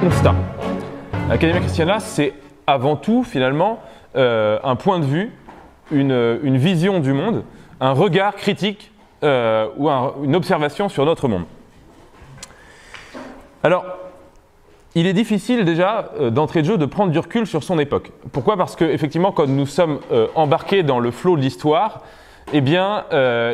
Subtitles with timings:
[0.00, 0.34] constat.
[1.28, 2.32] L'Academia Christiana, c'est
[2.66, 3.80] avant tout, finalement,
[4.16, 5.30] euh, un point de vue,
[5.90, 7.44] une, vision du monde,
[7.80, 8.92] un regard critique
[9.22, 11.44] euh, ou un, une observation sur notre monde.
[13.62, 13.84] Alors,
[14.94, 18.10] il est difficile déjà euh, d'entrée de jeu de prendre du recul sur son époque.
[18.32, 18.56] Pourquoi?
[18.56, 20.00] Parce que effectivement, quand nous sommes
[20.34, 22.00] embarqués dans le flot de l'histoire,
[22.54, 23.04] eh bien,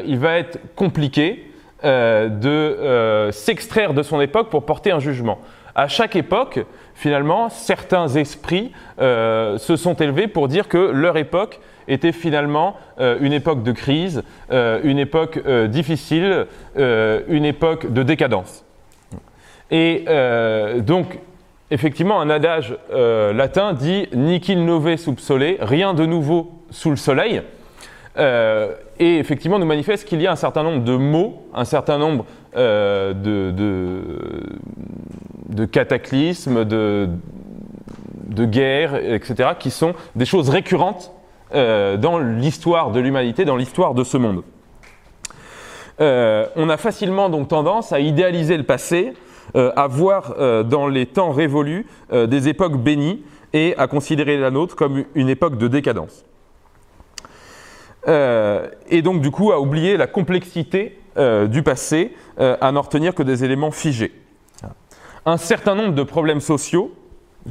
[0.06, 1.50] il va être compliqué
[1.82, 5.40] de s'extraire de son époque pour porter un jugement.
[5.76, 11.60] À chaque époque, finalement, certains esprits euh, se sont élevés pour dire que leur époque
[11.86, 18.64] était finalement une époque de crise, une époque difficile, une époque de décadence.
[19.70, 20.04] Et
[20.78, 21.20] donc,
[21.70, 26.96] effectivement, un adage euh, latin dit Nihil nove sub sole, rien de nouveau sous le
[26.96, 27.42] soleil.
[28.18, 31.98] Euh, et effectivement, nous manifeste qu'il y a un certain nombre de mots, un certain
[31.98, 32.24] nombre
[32.56, 33.12] euh,
[35.48, 37.08] de, cataclysmes, de,
[38.44, 41.12] guerres, etc., qui sont des choses récurrentes
[41.52, 44.42] dans l'histoire de l'humanité, dans l'histoire de ce monde.
[46.00, 49.14] on a facilement donc tendance à idéaliser le passé,
[49.54, 54.36] euh, à voir euh, dans les temps révolus euh, des époques bénies et à considérer
[54.36, 56.24] la nôtre comme une époque de décadence.
[58.06, 60.98] Et donc du coup à oublier la complexité
[61.48, 64.12] du passé, à n'en retenir que des éléments figés.
[65.24, 66.92] Un certain nombre de problèmes sociaux,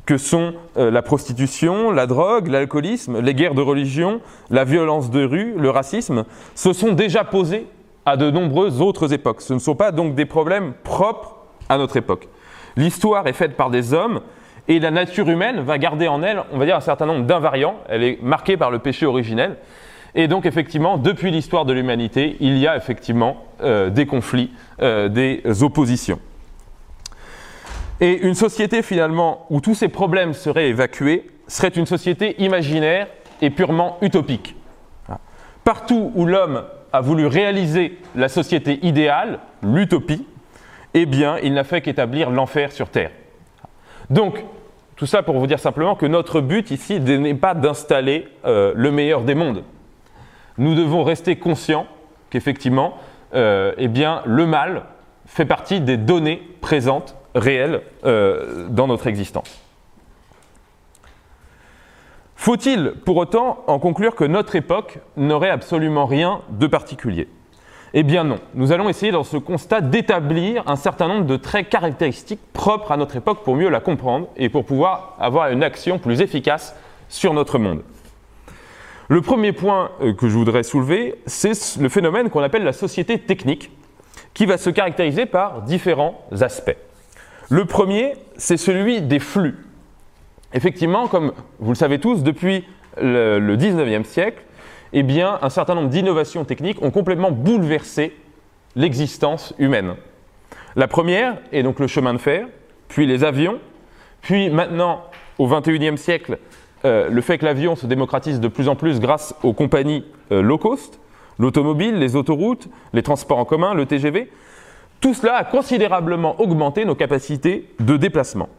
[0.06, 5.54] que sont la prostitution, la drogue, l'alcoolisme, les guerres de religion, la violence de rue,
[5.58, 7.68] le racisme, se sont déjà posés
[8.06, 9.42] à de nombreuses autres époques.
[9.42, 11.38] Ce ne sont pas donc des problèmes propres
[11.70, 12.28] à notre époque.
[12.76, 14.20] L'histoire est faite par des hommes
[14.68, 17.78] et la nature humaine va garder en elle, on va dire, un certain nombre d'invariants.
[17.88, 19.56] Elle est marquée par le péché originel.
[20.16, 25.10] Et donc, effectivement, depuis l'histoire de l'humanité, il y a effectivement euh, des conflits, euh,
[25.10, 26.20] des oppositions.
[28.00, 33.08] Et une société, finalement, où tous ces problèmes seraient évacués, serait une société imaginaire
[33.42, 34.56] et purement utopique.
[35.64, 36.64] Partout où l'homme
[36.94, 40.26] a voulu réaliser la société idéale, l'utopie,
[40.94, 43.12] eh bien, il n'a fait qu'établir l'enfer sur terre.
[44.10, 44.44] Donc,
[44.96, 48.92] tout ça pour vous dire simplement que notre but ici n'est pas d'installer euh, le
[48.92, 49.64] meilleur des mondes.
[50.58, 51.88] Nous devons rester conscients
[52.30, 52.98] qu'effectivement,
[53.34, 54.84] euh, eh le mal
[55.26, 59.62] fait partie des données présentes, réelles, euh, dans notre existence.
[62.36, 67.28] Faut-il pour autant en conclure que notre époque n'aurait absolument rien de particulier?
[67.94, 68.40] Eh bien non.
[68.54, 72.98] Nous allons essayer dans ce constat d'établir un certain nombre de traits caractéristiques propres à
[72.98, 76.76] notre époque pour mieux la comprendre et pour pouvoir avoir une action plus efficace
[77.08, 77.82] sur notre monde.
[79.08, 83.20] Le premier point euh, que je voudrais soulever, c'est le phénomène qu'on appelle la société
[83.20, 83.72] technique,
[84.34, 86.76] qui va se caractériser par différents aspects.
[87.50, 89.56] Le premier, c'est celui des flux.
[90.54, 92.66] Effectivement, comme vous le savez tous, depuis
[93.00, 94.42] le, 19e siècle,
[94.94, 98.16] eh bien, un certain nombre d'innovations techniques ont complètement bouleversé
[98.76, 99.96] l'existence humaine.
[100.76, 102.48] La première est donc le chemin de fer,
[102.88, 103.60] puis les avions,
[104.22, 105.04] puis maintenant,
[105.38, 106.40] au XXIe siècle,
[106.86, 110.42] euh, le fait que l'avion se démocratise de plus en plus grâce aux compagnies euh,
[110.42, 111.00] low cost,
[111.40, 114.30] l'automobile, les autoroutes, les transports en commun, le TGV,
[115.02, 118.50] tout cela a considérablement augmenté nos capacités de déplacement.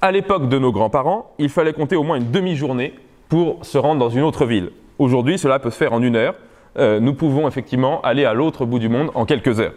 [0.00, 2.94] À l'époque de nos grands-parents, il fallait compter au moins une demi-journée
[3.28, 4.70] pour se rendre dans une autre ville.
[4.98, 6.34] Aujourd'hui, cela peut se faire en une heure.
[6.78, 9.74] Euh, nous pouvons effectivement aller à l'autre bout du monde en quelques heures.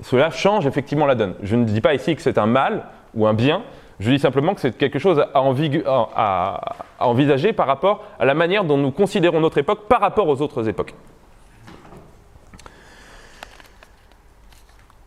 [0.00, 1.34] Cela change effectivement la donne.
[1.42, 2.84] Je ne dis pas ici que c'est un mal
[3.14, 3.62] ou un bien,
[4.00, 6.60] je dis simplement que c'est quelque chose à,
[6.98, 10.68] envisager par rapport à la manière dont nous considérons notre époque par rapport aux autres
[10.68, 10.94] époques.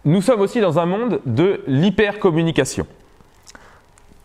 [0.06, 2.88] Nous sommes aussi dans un monde de l'hypercommunication.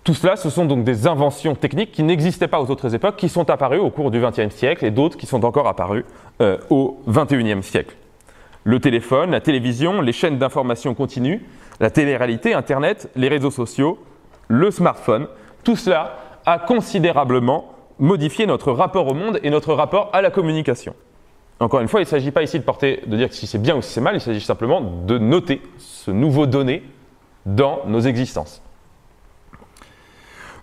[0.05, 3.28] Tout cela, ce sont donc des inventions techniques qui n'existaient pas aux autres époques, qui
[3.28, 6.05] sont apparues au cours du XXe siècle et d'autres qui sont encore apparues
[6.41, 7.97] euh, au XXIe siècle.
[8.65, 11.45] Le téléphone, la télévision, les chaînes d'information continue,
[11.81, 13.98] la télé-réalité, Internet, les réseaux sociaux,
[14.53, 15.28] le smartphone,
[15.65, 20.95] tout cela a considérablement modifié notre rapport au monde et notre rapport à la communication.
[21.59, 23.77] Encore une fois, il ne s'agit pas ici de, porter, de dire si c'est bien
[23.77, 26.83] ou si c'est mal, il s'agit simplement de noter ce nouveau donné
[27.47, 28.63] dans nos existences.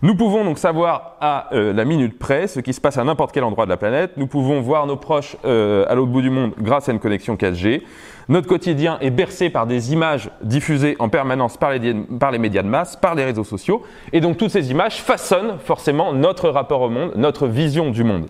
[0.01, 3.33] Nous pouvons donc savoir à euh, la minute près ce qui se passe à n'importe
[3.33, 4.13] quel endroit de la planète.
[4.15, 7.35] Nous pouvons voir nos proches euh, à l'autre bout du monde grâce à une connexion
[7.35, 7.81] 4G.
[8.29, 12.63] Notre quotidien est bercé par des images diffusées en permanence par les, par les médias
[12.63, 13.83] de masse, par les réseaux sociaux.
[14.13, 18.27] Et donc toutes ces images façonnent forcément notre rapport au monde, notre vision du monde.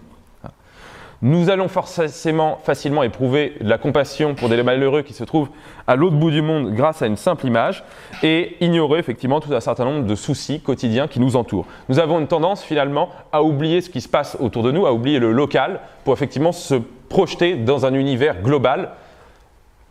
[1.21, 5.49] Nous allons forcément facilement éprouver de la compassion pour des malheureux qui se trouvent
[5.85, 7.83] à l'autre bout du monde grâce à une simple image
[8.23, 11.65] et ignorer effectivement tout un certain nombre de soucis quotidiens qui nous entourent.
[11.89, 14.93] Nous avons une tendance finalement à oublier ce qui se passe autour de nous, à
[14.93, 16.75] oublier le local pour effectivement se
[17.09, 18.91] projeter dans un univers global,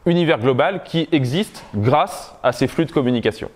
[0.06, 3.50] univers global qui existe grâce à ces flux de communication.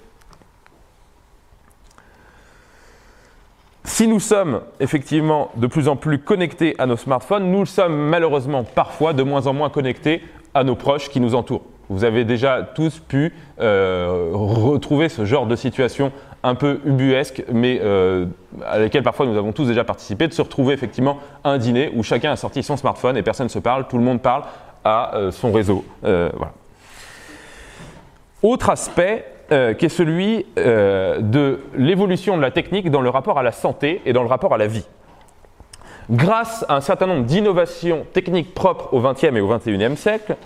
[3.92, 8.64] Si nous sommes effectivement de plus en plus connectés à nos smartphones, nous sommes malheureusement
[8.64, 10.22] parfois de moins en moins connectés
[10.54, 11.66] à nos proches qui nous entourent.
[11.90, 16.10] Vous avez déjà tous pu euh, retrouver ce genre de situation
[16.42, 18.24] un peu ubuesque, mais euh,
[18.66, 21.92] à laquelle parfois nous avons tous déjà participé, de se retrouver effectivement à un dîner
[21.94, 24.44] où chacun a sorti son smartphone et personne ne se parle, tout le monde parle
[24.84, 25.84] à euh, son réseau.
[28.42, 33.38] Autre aspect euh, qui est celui euh, de l'évolution de la technique dans le rapport
[33.38, 34.86] à la santé et dans le rapport à la vie.
[36.10, 40.36] Grâce à un certain nombre d'innovations techniques propres au XXe et au XXIe siècle,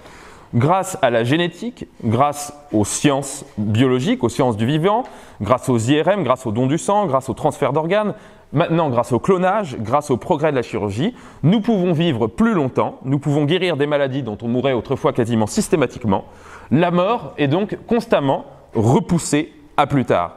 [0.55, 5.05] grâce à la génétique, grâce aux sciences biologiques, aux sciences du vivant,
[5.41, 8.15] grâce aux IRM, grâce aux dons du sang, grâce au transfert d'organes,
[8.53, 12.99] maintenant grâce au clonage, grâce au progrès de la chirurgie, nous pouvons vivre plus longtemps,
[13.05, 16.25] nous pouvons guérir des maladies dont on mourait autrefois quasiment systématiquement.
[16.71, 20.37] La mort est donc constamment repoussé à plus tard.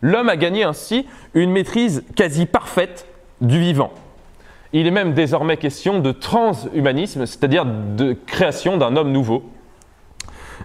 [0.00, 3.06] L'homme a gagné ainsi une maîtrise quasi parfaite
[3.40, 3.92] du vivant.
[4.72, 9.44] Il est même désormais question de transhumanisme, c'est-à-dire de création d'un homme nouveau,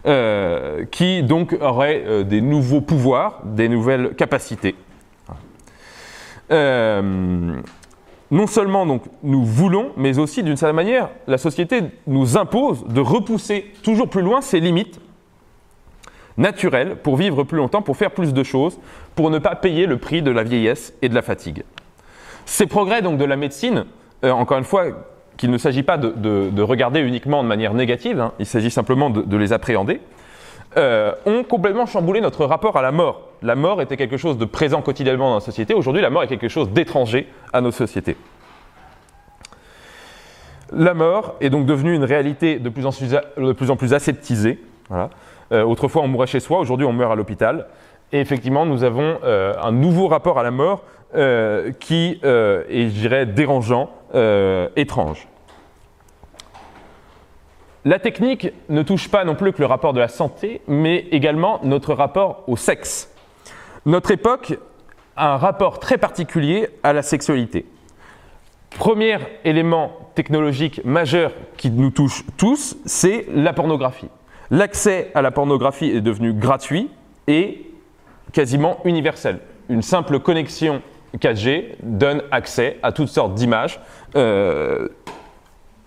[0.05, 4.75] euh, qui donc aurait euh, des nouveaux pouvoirs, des nouvelles capacités.
[6.51, 7.61] Euh,
[8.31, 13.01] non seulement donc nous voulons, mais aussi d'une certaine manière, la société nous impose de
[13.01, 14.99] repousser toujours plus loin ses limites
[16.37, 18.79] naturel pour vivre plus longtemps, pour faire plus de choses,
[19.15, 21.63] pour ne pas payer le prix de la vieillesse et de la fatigue.
[22.45, 23.85] Ces progrès donc de la médecine,
[24.23, 24.85] euh, encore une fois,
[25.35, 29.37] qu'il ne s'agit pas de, regarder uniquement de manière négative, hein, il s'agit simplement de,
[29.37, 30.01] les appréhender,
[30.77, 33.21] euh, ont complètement chamboulé notre rapport à la mort.
[33.43, 35.73] La mort était quelque chose de présent quotidiennement dans la société.
[35.73, 38.17] Aujourd'hui, la mort est quelque chose d'étranger à nos sociétés.
[40.71, 44.59] La mort est donc devenue une réalité de plus en plus, plus aseptisée.
[45.51, 47.67] Euh, autrefois, on mourait chez soi, aujourd'hui, on meurt à l'hôpital.
[48.11, 50.83] Et effectivement, nous avons euh, un nouveau rapport à la mort
[51.15, 53.89] euh, qui est, je dirais, dérangeant,
[54.75, 55.27] étrange.
[57.85, 61.59] La technique ne touche pas non plus que le rapport de la santé, mais également
[61.63, 63.13] notre rapport au sexe.
[63.85, 64.57] Notre époque
[65.15, 67.65] a un rapport très particulier à la sexualité.
[68.77, 74.09] Premier élément technologique majeur qui nous touche tous, c'est la pornographie.
[74.49, 76.89] L'accès à la pornographie est devenu gratuit
[77.27, 77.69] et
[78.31, 79.39] quasiment universel.
[79.69, 80.81] Une simple connexion
[81.17, 83.79] 4G donne accès à toutes sortes d'images
[84.15, 84.87] euh,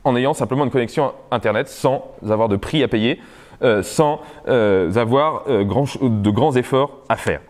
[0.04, 3.20] en ayant simplement une connexion Internet sans avoir de prix à payer,
[3.62, 7.40] euh, sans euh, avoir de grands efforts à faire.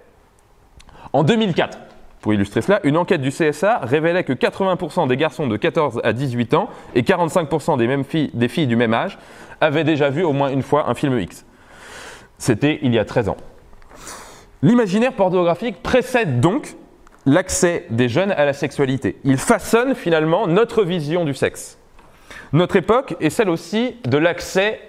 [1.12, 1.78] En 2004,
[2.20, 6.12] pour illustrer cela, une enquête du CSA révélait que 80% des garçons de 14 à
[6.12, 8.04] 18 ans et 45% des, mêmes
[8.34, 9.18] des filles du même âge
[9.60, 11.44] avaient déjà vu au moins une fois un film X.
[12.38, 13.36] C'était il y a 13 ans.
[14.62, 16.74] L'imaginaire pornographique précède donc
[17.26, 19.18] l'accès des jeunes à la sexualité.
[19.24, 21.78] Il façonne finalement notre vision du sexe.
[22.52, 24.80] Notre époque est celle aussi de l'accès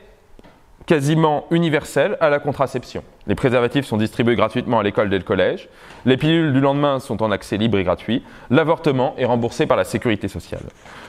[0.85, 3.03] quasiment universel à la contraception.
[3.27, 5.69] Les préservatifs sont distribués gratuitement à l'école dès le collège.
[6.05, 8.24] Les pilules du lendemain sont en accès libre et gratuit.
[8.50, 10.63] L'avortement est remboursé par la sécurité sociale.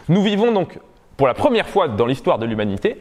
[0.08, 0.78] Nous vivons donc,
[1.16, 2.98] pour la première fois dans l'histoire de l'humanité,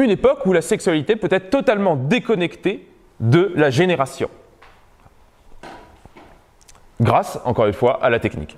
[0.00, 2.86] une époque où la sexualité peut être totalement déconnectée
[3.20, 4.30] de la génération.
[7.00, 8.56] Grâce, encore une fois, à la technique.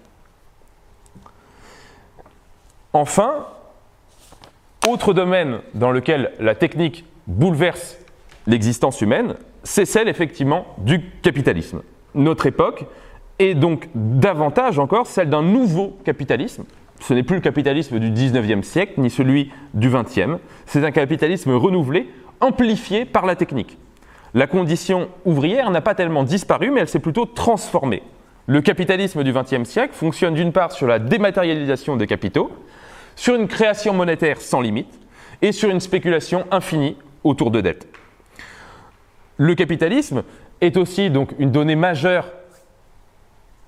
[2.93, 3.47] Enfin,
[4.89, 7.99] autre domaine dans lequel la technique bouleverse
[8.47, 11.83] l'existence humaine, c'est celle effectivement du capitalisme.
[12.15, 12.85] Notre époque
[13.39, 16.65] est donc davantage encore celle d'un nouveau capitalisme.
[17.03, 20.39] Ce n'est plus le capitalisme du 19e siècle, ni celui du 20e.
[20.67, 22.09] C'est un capitalisme renouvelé,
[22.41, 23.77] amplifié par la technique.
[24.35, 28.05] La condition ouvrière n'a pas tellement disparu, mais elle s'est plutôt transformée.
[28.47, 32.53] Le capitalisme du 20e siècle fonctionne d'une part sur la dématérialisation des capitaux,
[33.17, 35.01] sur une création monétaire sans limite
[35.43, 37.89] et sur une spéculation infinie autour de dettes.
[39.39, 40.23] Le capitalisme
[40.61, 42.27] est aussi donc une donnée majeure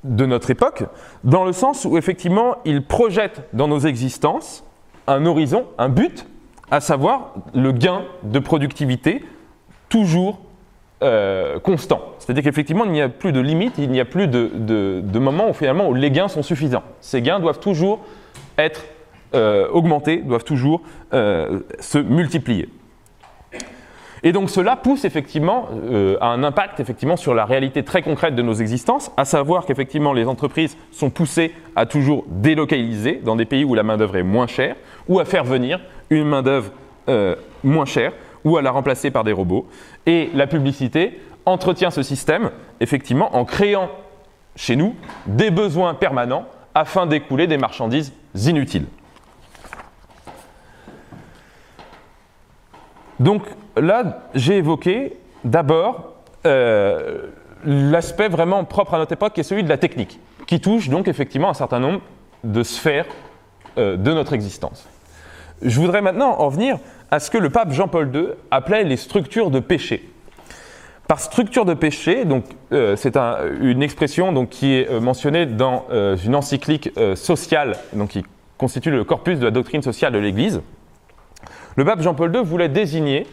[0.05, 0.85] de notre époque,
[1.25, 4.65] dans le sens où effectivement il projette dans nos existences
[5.07, 6.27] un horizon, un but,
[6.71, 9.25] à savoir le gain de productivité
[9.89, 10.41] toujours
[11.03, 12.01] euh, constant.
[12.19, 15.51] C'est-à-dire qu'effectivement il n'y a plus de limite, il n'y a plus de, de, moment
[15.51, 16.85] où finalement les gains sont suffisants.
[17.01, 18.01] Ces gains doivent toujours
[18.59, 18.85] être
[19.35, 20.83] euh, augmenter, doivent toujours
[21.13, 22.69] euh, se multiplier.
[24.25, 28.35] Et donc cela pousse effectivement euh, à un impact effectivement sur la réalité très concrète
[28.35, 33.45] de nos existences, à savoir qu'effectivement les entreprises sont poussées à toujours délocaliser dans des
[33.45, 34.77] pays où la main-d'œuvre est moins chère,
[35.09, 35.79] ou à faire venir
[36.11, 36.73] une main-d'œuvre
[37.63, 38.13] moins chère,
[38.45, 39.69] ou à la remplacer par des robots.
[40.07, 42.51] Et la publicité entretient ce système
[42.81, 43.91] effectivement en créant
[44.57, 44.95] chez nous
[45.27, 48.87] des besoins permanents afin d'écouler des marchandises inutiles.
[53.21, 53.43] Donc
[53.77, 56.15] là, j'ai évoqué d'abord
[56.47, 57.29] euh,
[57.65, 61.09] l'aspect vraiment propre à notre époque, qui est celui de la technique, qui touche donc
[61.09, 62.01] effectivement un certain nombre
[62.43, 63.07] de sphères
[63.79, 64.87] euh, de notre existence.
[65.63, 66.79] Je voudrais maintenant en venir
[67.11, 70.11] à ce que le pape Jean-Paul II appelait les structures de péché.
[71.09, 75.87] Par structure de péché, donc euh, c'est une expression donc, qui est mentionnée dans
[76.23, 78.25] une encyclique sociale, donc qui
[78.59, 80.63] constitue le corpus de la doctrine sociale de l'Église.
[81.77, 83.27] Le pape Jean-Paul II voulait désigner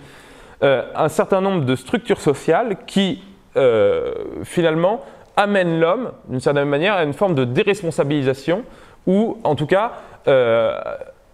[0.63, 3.23] euh, un certain nombre de structures sociales qui,
[3.57, 4.13] euh,
[4.43, 5.01] finalement,
[5.35, 8.63] amènent l'homme, d'une certaine manière, à une forme de déresponsabilisation,
[9.07, 9.93] ou en tout cas
[10.27, 10.79] euh,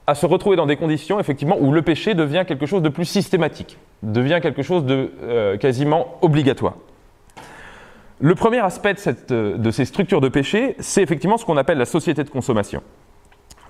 [0.06, 3.04] à se retrouver dans des conditions, effectivement, où le péché devient quelque chose de plus
[3.04, 5.12] systématique, devient quelque chose de
[5.60, 6.76] quasiment obligatoire.
[8.22, 8.96] Le premier aspect
[9.30, 12.82] de ces structures de péché, c'est effectivement ce qu'on appelle la société de consommation.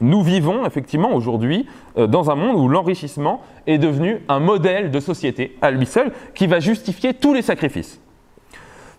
[0.02, 5.00] Nous vivons effectivement aujourd'hui euh, dans un monde où l'enrichissement est devenu un modèle de
[5.00, 8.00] société à lui seul qui va justifier tous les sacrifices.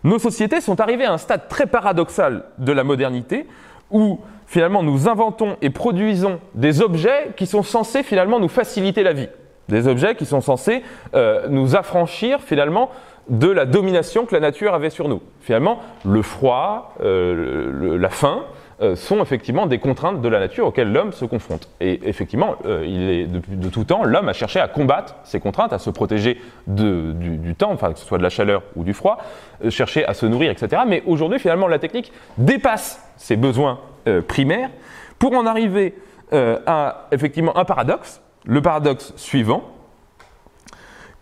[0.05, 3.47] Nos sociétés sont arrivées à un stade très paradoxal de la modernité
[3.91, 9.13] où finalement nous inventons et produisons des objets qui sont censés finalement nous faciliter la
[9.13, 9.29] vie.
[9.69, 10.83] Des objets qui sont censés
[11.15, 12.91] euh, nous affranchir finalement
[13.29, 15.21] de la domination que la nature avait sur nous.
[15.41, 18.45] Finalement, le froid, euh, la faim,
[18.81, 21.69] euh, sont effectivement des contraintes de la nature auxquelles l'homme se confronte.
[21.81, 25.91] Et effectivement, euh, de, tout temps, l'homme a cherché à combattre ces contraintes, à se
[25.91, 29.19] protéger du, temps, enfin que ce soit de la chaleur ou du froid,
[29.65, 30.83] euh, chercher à se nourrir, etc.
[30.87, 33.81] Mais aujourd'hui, finalement, la technique dépasse ces besoins
[34.29, 34.71] primaires
[35.19, 35.95] pour en arriver
[36.33, 39.65] à effectivement un paradoxe, le paradoxe suivant,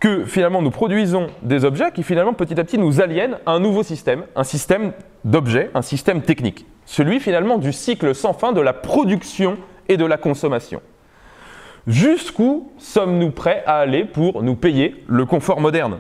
[0.00, 3.60] que finalement nous produisons des objets qui finalement petit à petit nous aliènent à un
[3.60, 4.92] nouveau système, un système
[5.24, 10.06] d'objets, un système technique celui finalement du cycle sans fin de la production et de
[10.06, 10.80] la consommation.
[11.86, 15.98] Jusqu'où sommes-nous prêts à aller pour nous payer le confort moderne?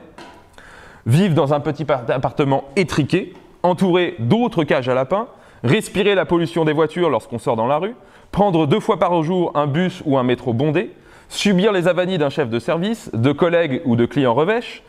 [1.04, 5.28] Vivre dans un petit appartement étriqué, entouré d'autres cages à lapins,
[5.62, 7.94] respirer la pollution des voitures lorsqu'on sort dans la rue,
[8.32, 10.90] prendre deux fois par jour un bus ou un métro bondé,
[11.28, 14.82] subir les avanies d'un chef de service, de collègues ou de clients revêches,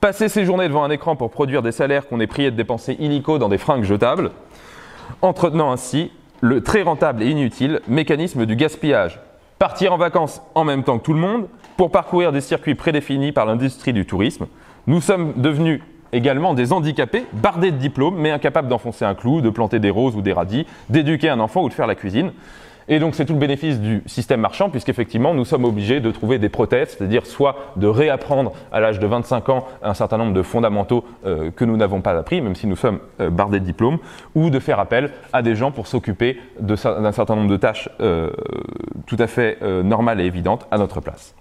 [0.00, 2.96] passer ses journées devant un écran pour produire des salaires qu'on est prié de dépenser
[2.98, 4.30] illico dans des fringues jetables,
[5.20, 9.20] entretenant ainsi le très rentable et inutile mécanisme du gaspillage.
[9.58, 11.46] Partir en vacances en même temps que tout le monde
[11.76, 14.46] pour parcourir des circuits prédéfinis par l'industrie du tourisme.
[14.88, 15.80] Nous sommes devenus
[16.12, 20.16] également des handicapés, bardés de diplômes, mais incapables d'enfoncer un clou, de planter des roses
[20.16, 22.32] ou des radis, d'éduquer un enfant ou de faire la cuisine.
[22.88, 26.38] Et donc c'est tout le bénéfice du système marchand, puisqu'effectivement nous sommes obligés de trouver
[26.38, 30.42] des prothèses, c'est-à-dire soit de réapprendre à l'âge de 25 ans un certain nombre de
[30.42, 33.98] fondamentaux euh, que nous n'avons pas appris, même si nous sommes euh, bardés de diplômes,
[34.34, 36.76] ou de faire appel à des gens pour s'occuper d'un
[37.12, 38.30] certain nombre de tâches euh,
[39.06, 41.34] tout à fait normales et évidentes à notre place.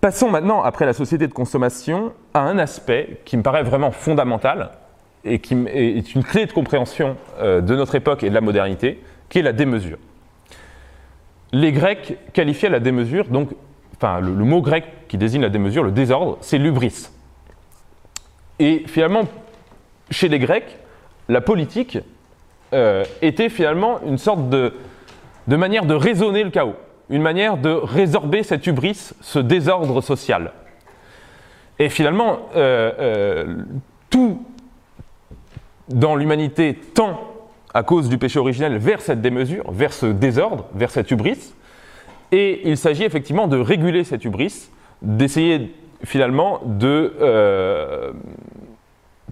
[0.00, 4.70] Passons maintenant, après la société de consommation, à un aspect qui me paraît vraiment fondamental,
[5.24, 9.02] et qui est une clé de compréhension euh, de notre époque et de la modernité,
[9.28, 9.98] qui est la démesure.
[11.52, 13.50] Les Grecs qualifiaient la démesure, donc,
[13.96, 17.10] enfin, le, mot grec qui désigne la démesure, le désordre, c'est l'ubris.
[18.58, 19.24] Et finalement,
[20.10, 20.78] chez les Grecs,
[21.28, 21.98] la politique
[22.72, 24.72] euh, était finalement une sorte de,
[25.48, 26.76] manière de raisonner le chaos,
[27.08, 30.52] une manière de résorber cette hubris, ce désordre social.
[31.78, 33.64] Et finalement, euh,
[34.08, 34.44] tout
[35.90, 37.20] dans l'humanité tend,
[37.74, 41.54] à cause du péché originel, vers cette démesure, vers ce désordre, vers cette hubris.
[42.32, 44.70] Et il s'agit effectivement de réguler cette hubris,
[45.02, 48.12] d'essayer finalement de euh,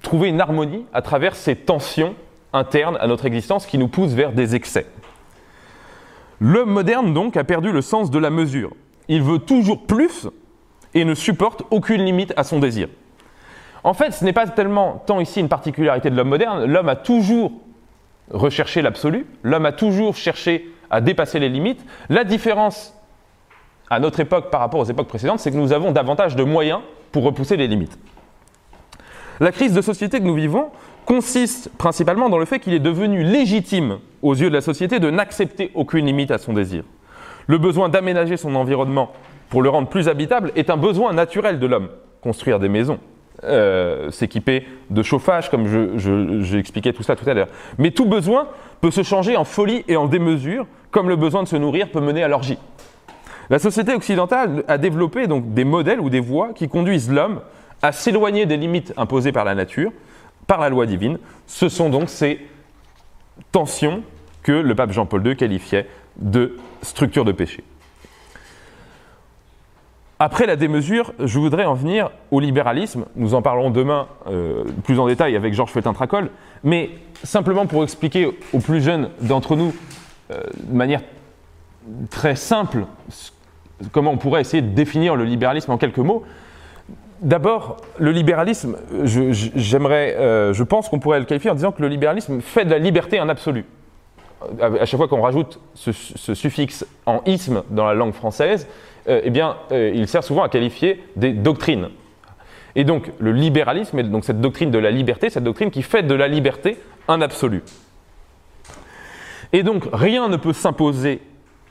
[0.02, 2.14] trouver une harmonie à travers ces tensions
[2.52, 4.86] internes à notre existence qui nous poussent vers des excès.
[6.40, 8.72] L'homme moderne, donc, a perdu le sens de la mesure.
[9.08, 10.28] Il veut toujours plus
[10.94, 12.88] et ne supporte aucune limite à son désir.
[13.84, 16.64] En fait, ce n'est pas tellement tant ici une particularité de l'homme moderne.
[16.64, 17.52] L'homme a toujours
[18.30, 21.84] recherché l'absolu, l'homme a toujours cherché à dépasser les limites.
[22.08, 22.94] La différence
[23.90, 26.80] à notre époque par rapport aux époques précédentes, c'est que nous avons davantage de moyens
[27.12, 27.98] pour repousser les limites.
[29.40, 30.70] La crise de société que nous vivons
[31.06, 35.10] consiste principalement dans le fait qu'il est devenu légitime aux yeux de la société de
[35.10, 36.84] n'accepter aucune limite à son désir.
[37.46, 39.12] Le besoin d'aménager son environnement
[39.48, 41.88] pour le rendre plus habitable est un besoin naturel de l'homme.
[42.20, 42.98] Construire des maisons,
[43.44, 45.66] euh, s'équiper de chauffage, comme
[46.42, 47.48] j'ai expliqué tout ça tout à l'heure.
[47.78, 48.48] Mais tout besoin
[48.80, 52.00] peut se changer en folie et en démesure, comme le besoin de se nourrir peut
[52.00, 52.58] mener à l'orgie.
[53.50, 57.40] La société occidentale a développé donc des modèles ou des voies qui conduisent l'homme
[57.80, 59.92] à s'éloigner des limites imposées par la nature,
[60.46, 61.18] par la loi divine.
[61.46, 62.40] Ce sont donc ces
[63.52, 64.02] tensions
[64.42, 67.62] que le pape Jean-Paul II qualifiait de structure de péché.
[70.20, 73.04] Après la démesure, je voudrais en venir au libéralisme.
[73.14, 76.30] Nous en parlerons demain euh, plus en détail avec Georges Feltin-Tracol.
[76.64, 76.90] Mais
[77.22, 79.72] simplement pour expliquer aux plus jeunes d'entre nous,
[80.32, 81.02] euh, de manière
[82.10, 82.84] très simple,
[83.92, 86.24] comment on pourrait essayer de définir le libéralisme en quelques mots.
[87.20, 91.88] D'abord, le libéralisme, j'aimerais, euh, je pense qu'on pourrait le qualifier en disant que le
[91.88, 93.64] libéralisme fait de la liberté un absolu.
[94.60, 95.92] À chaque fois qu'on rajoute ce,
[96.34, 98.68] suffixe en isme dans la langue française,
[99.08, 101.88] euh, eh bien, euh, il sert souvent à qualifier des doctrines.
[102.76, 106.02] Et donc, le libéralisme est donc cette doctrine de la liberté, cette doctrine qui fait
[106.02, 106.78] de la liberté
[107.08, 107.62] un absolu.
[109.52, 111.20] Et donc, rien ne peut s'imposer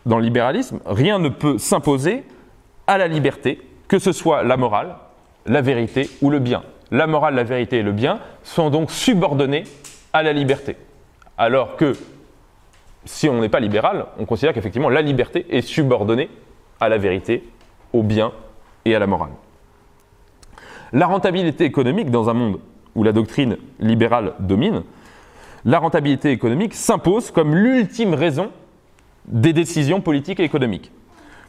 [0.06, 2.24] dans le libéralisme, rien ne peut s'imposer
[2.88, 4.96] à la liberté, que ce soit la morale,
[5.46, 6.64] la vérité ou le bien.
[6.92, 9.66] La morale, la vérité et le bien sont donc subordonnés
[10.14, 10.78] à la liberté.
[11.38, 11.94] Alors que
[13.08, 16.30] si on n'est pas libéral, on considère qu'effectivement la liberté est subordonnée
[16.80, 17.44] à la vérité,
[17.94, 18.32] au bien
[18.86, 19.32] et à la morale.
[20.94, 22.60] La rentabilité économique dans un monde
[22.96, 24.84] où la doctrine libérale domine,
[25.66, 28.52] la rentabilité économique s'impose comme l'ultime raison
[29.26, 30.92] des décisions politiques et économiques.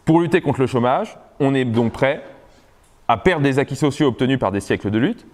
[0.04, 2.22] Pour lutter contre le chômage, on est donc prêt
[3.06, 5.26] à perdre des acquis sociaux obtenus par des siècles de lutte.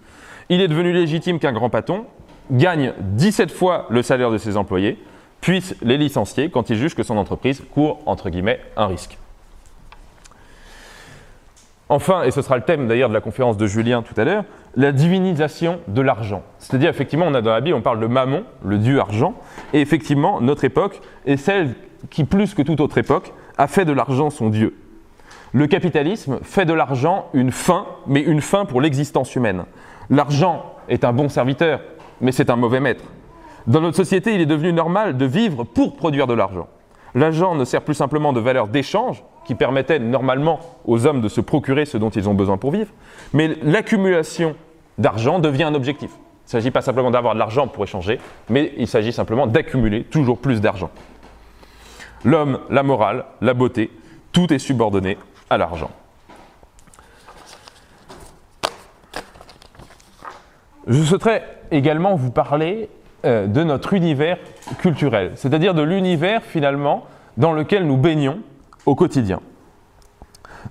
[0.49, 2.05] Il est devenu légitime qu'un grand patron
[2.51, 4.99] gagne 17 fois le salaire de ses employés,
[5.45, 9.19] puisse les licencier quand il juge que son entreprise court, entre guillemets, un risque.
[11.87, 14.43] Enfin, et ce sera le thème d'ailleurs de la conférence de Julien tout à l'heure,
[14.75, 16.41] la divinisation de l'argent.
[16.57, 19.35] C'est-à-dire, effectivement, on a dans la Bible, on parle de Mammon, le dieu argent,
[19.71, 21.75] et effectivement, notre époque est celle
[22.09, 24.75] qui, plus que toute autre époque, a fait de l'argent son dieu.
[25.53, 29.65] Le capitalisme fait de l'argent une fin, mais une fin pour l'existence humaine.
[30.09, 31.81] L'argent est un bon serviteur,
[32.19, 33.03] mais c'est un mauvais maître.
[33.67, 36.67] Dans notre société, il est devenu normal de vivre pour produire de l'argent.
[37.15, 41.41] L'argent ne sert plus simplement de valeur d'échange, qui permettait normalement aux hommes de se
[41.41, 42.91] procurer ce dont ils ont besoin pour vivre,
[43.33, 44.55] mais l'accumulation
[44.97, 46.11] d'argent devient un objectif.
[46.11, 50.03] Il ne s'agit pas simplement d'avoir de l'argent pour échanger, mais il s'agit simplement d'accumuler
[50.03, 50.91] toujours plus d'argent.
[52.23, 53.91] L'homme, la morale, la beauté,
[54.31, 55.17] tout est subordonné
[55.49, 55.89] à l'argent.
[60.87, 62.89] Je souhaiterais également vous parler
[63.25, 64.37] euh, de notre univers
[64.79, 67.05] culturel, c'est-à-dire de l'univers finalement
[67.37, 68.39] dans lequel nous baignons
[68.85, 69.39] au quotidien.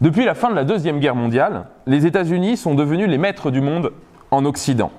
[0.01, 3.61] Depuis la fin de la Deuxième Guerre mondiale, les États-Unis sont devenus les maîtres du
[3.61, 3.93] monde
[4.31, 4.91] en Occident.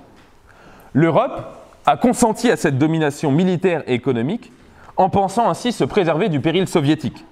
[0.93, 1.41] L'Europe
[1.85, 4.51] a consenti à cette domination militaire et économique
[4.97, 7.25] en pensant ainsi se préserver du péril soviétique.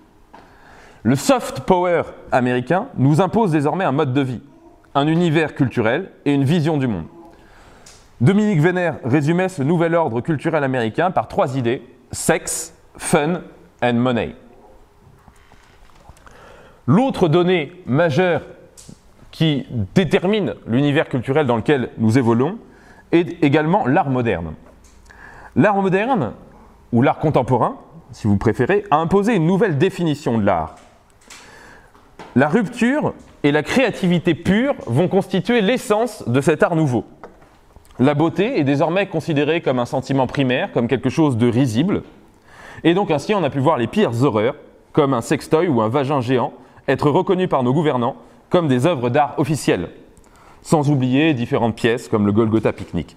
[1.03, 4.41] Le soft power américain nous impose désormais un mode de vie,
[4.95, 7.05] un univers culturel et une vision du monde.
[8.23, 11.81] Dominique Vénère résumait ce nouvel ordre culturel américain par trois idées
[12.13, 13.41] sex, fun
[13.81, 14.33] and money.
[16.88, 18.43] L'autre donnée majeure
[19.31, 22.59] qui détermine l'univers culturel dans lequel nous évoluons
[23.12, 24.53] est également l'art moderne.
[25.57, 26.31] L'art moderne,
[26.93, 27.75] ou l'art contemporain,
[28.13, 30.75] si vous préférez, a imposé une nouvelle définition de l'art.
[32.38, 37.03] La rupture et la créativité pure vont constituer l'essence de cet art nouveau.
[37.99, 42.03] La beauté est désormais considérée comme un sentiment primaire, comme quelque chose de risible.
[42.84, 44.56] Et donc ainsi, on a pu voir les pires horreurs,
[44.93, 46.53] comme un sextoy ou un vagin géant,
[46.88, 48.15] être reconnus par nos gouvernants
[48.49, 49.89] comme des œuvres d'art officielles.
[50.62, 53.15] Sans oublier différentes pièces comme le Golgotha Picnic.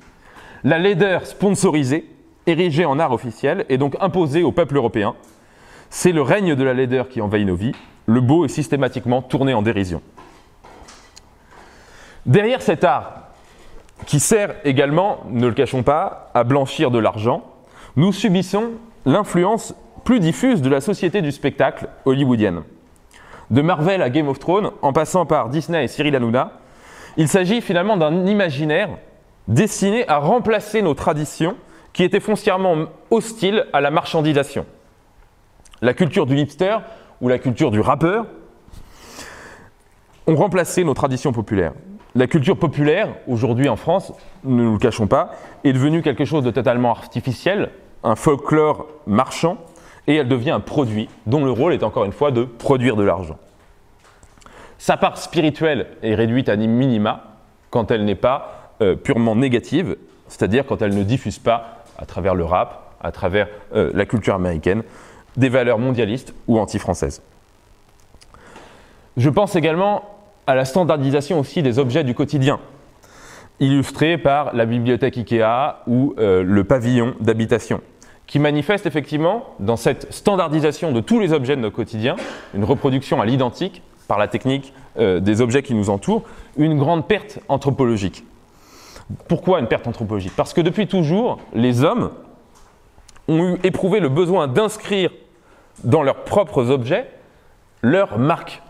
[0.64, 2.10] La laideur sponsorisée,
[2.46, 5.14] érigée en art officiel, est donc imposée au peuple européen.
[5.90, 7.74] C'est le règne de la laideur qui envahit nos vies.
[8.06, 10.02] Le beau est systématiquement tourné en dérision.
[12.24, 13.25] Derrière cet art
[14.04, 17.44] qui sert également, ne le cachons pas, à blanchir de l'argent,
[17.96, 18.72] nous subissons
[19.06, 22.62] l'influence plus diffuse de la société du spectacle hollywoodienne.
[23.50, 26.52] De Marvel à Game of Thrones, en passant par Disney et Cyril Hanouna,
[27.16, 28.90] il s'agit finalement d'un imaginaire
[29.48, 31.56] destiné à remplacer nos traditions
[31.92, 34.66] qui étaient foncièrement hostiles à la marchandisation.
[35.80, 36.78] La culture du hipster
[37.20, 38.26] ou la culture du rappeur
[40.26, 41.72] ont remplacé nos traditions populaires.
[42.16, 45.32] La culture populaire, aujourd'hui en France, ne nous le cachons pas,
[45.64, 47.70] est devenue quelque chose de totalement artificiel,
[48.02, 49.58] un folklore marchand,
[50.06, 53.02] et elle devient un produit dont le rôle est encore une fois de produire de
[53.02, 53.36] l'argent.
[54.78, 57.24] Sa part spirituelle est réduite à minima
[57.70, 59.96] quand elle n'est pas euh, purement négative,
[60.28, 64.34] c'est-à-dire quand elle ne diffuse pas, à travers le rap, à travers euh, la culture
[64.34, 64.84] américaine,
[65.36, 67.20] des valeurs mondialistes ou anti-françaises.
[69.18, 70.15] Je pense également
[70.46, 72.60] à la standardisation aussi des objets du quotidien,
[73.60, 77.80] illustrés par la bibliothèque IKEA ou euh, le pavillon d'habitation,
[78.26, 82.16] qui manifeste effectivement dans cette standardisation de tous les objets de notre quotidien,
[82.54, 86.22] une reproduction à l'identique par la technique euh, des objets qui nous entourent,
[86.56, 88.24] une grande perte anthropologique.
[89.28, 90.32] Pourquoi une perte anthropologique?
[90.36, 92.10] Parce que depuis toujours, les hommes
[93.28, 95.10] ont eu éprouvé le besoin d'inscrire
[95.84, 97.08] dans leurs propres objets
[97.82, 98.62] leur marque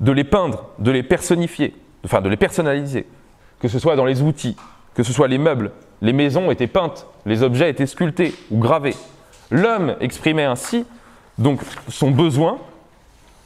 [0.00, 3.06] de les peindre, de les personnifier, enfin de les personnaliser,
[3.60, 4.56] que ce soit dans les outils,
[4.94, 8.94] que ce soit les meubles, les maisons étaient peintes, les objets étaient sculptés ou gravés.
[9.50, 10.84] L'homme exprimait ainsi
[11.38, 12.58] donc son besoin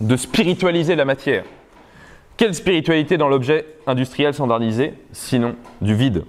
[0.01, 1.45] de spiritualiser la matière.
[2.37, 6.25] Quelle spiritualité dans l'objet industriel standardisé, sinon du vide?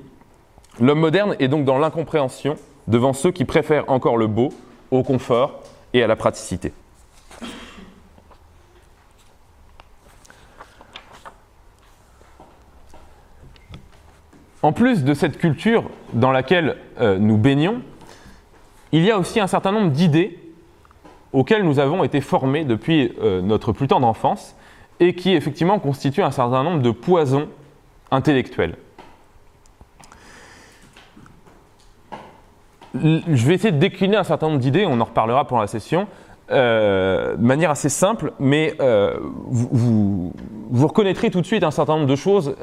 [0.80, 2.58] L'homme moderne est donc dans l'incompréhension
[2.88, 4.50] devant ceux qui préfèrent encore le beau
[4.90, 6.74] au confort et à la praticité.
[14.64, 17.82] En plus de cette culture dans laquelle euh, nous baignons,
[18.92, 20.38] il y a aussi un certain nombre d'idées
[21.34, 24.56] auxquelles nous avons été formés depuis euh, notre plus tendre enfance
[25.00, 27.48] et qui effectivement constituent un certain nombre de poisons
[28.12, 28.76] intellectuels.
[32.94, 36.08] Je vais essayer de décliner un certain nombre d'idées, on en reparlera pendant la session,
[36.52, 38.76] euh, de manière assez simple, mais
[39.48, 40.34] vous,
[40.70, 42.54] vous, reconnaîtrez tout de suite un certain nombre de choses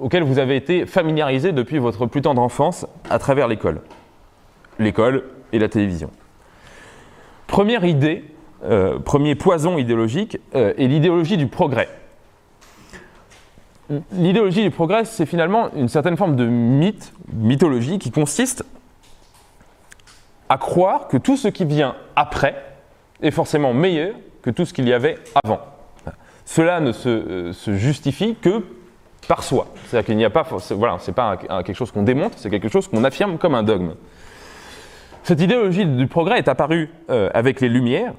[0.00, 3.80] auquel vous avez été familiarisé depuis votre plus tendre enfance à travers l'école.
[4.78, 6.10] L'école et la télévision.
[7.46, 8.24] Première idée,
[8.64, 11.88] euh, premier poison idéologique, euh, est l'idéologie du progrès.
[14.12, 18.64] L'idéologie du progrès, c'est finalement une certaine forme de mythe, mythologie, qui consiste
[20.48, 22.56] à croire que tout ce qui vient après
[23.22, 25.60] est forcément meilleur que tout ce qu'il y avait avant.
[26.44, 28.62] Cela ne se, euh, se justifie que
[29.28, 29.66] par soi.
[29.86, 32.88] C'est-à-dire qu'il n'y a pas, voilà, c'est pas quelque chose qu'on démontre, c'est quelque chose
[32.88, 33.94] qu'on affirme comme un dogme.
[35.22, 38.12] Cette idéologie du progrès est apparue euh, avec les Lumières,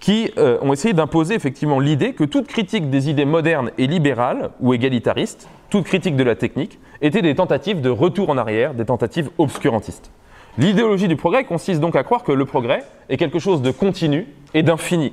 [0.00, 4.50] qui euh, ont essayé d'imposer effectivement l'idée que toute critique des idées modernes et libérales
[4.60, 8.84] ou égalitaristes, toute critique de la technique, étaient des tentatives de retour en arrière, des
[8.84, 10.10] tentatives obscurantistes.
[10.58, 14.26] L'idéologie du progrès consiste donc à croire que le progrès est quelque chose de continu
[14.54, 15.12] et d'infini,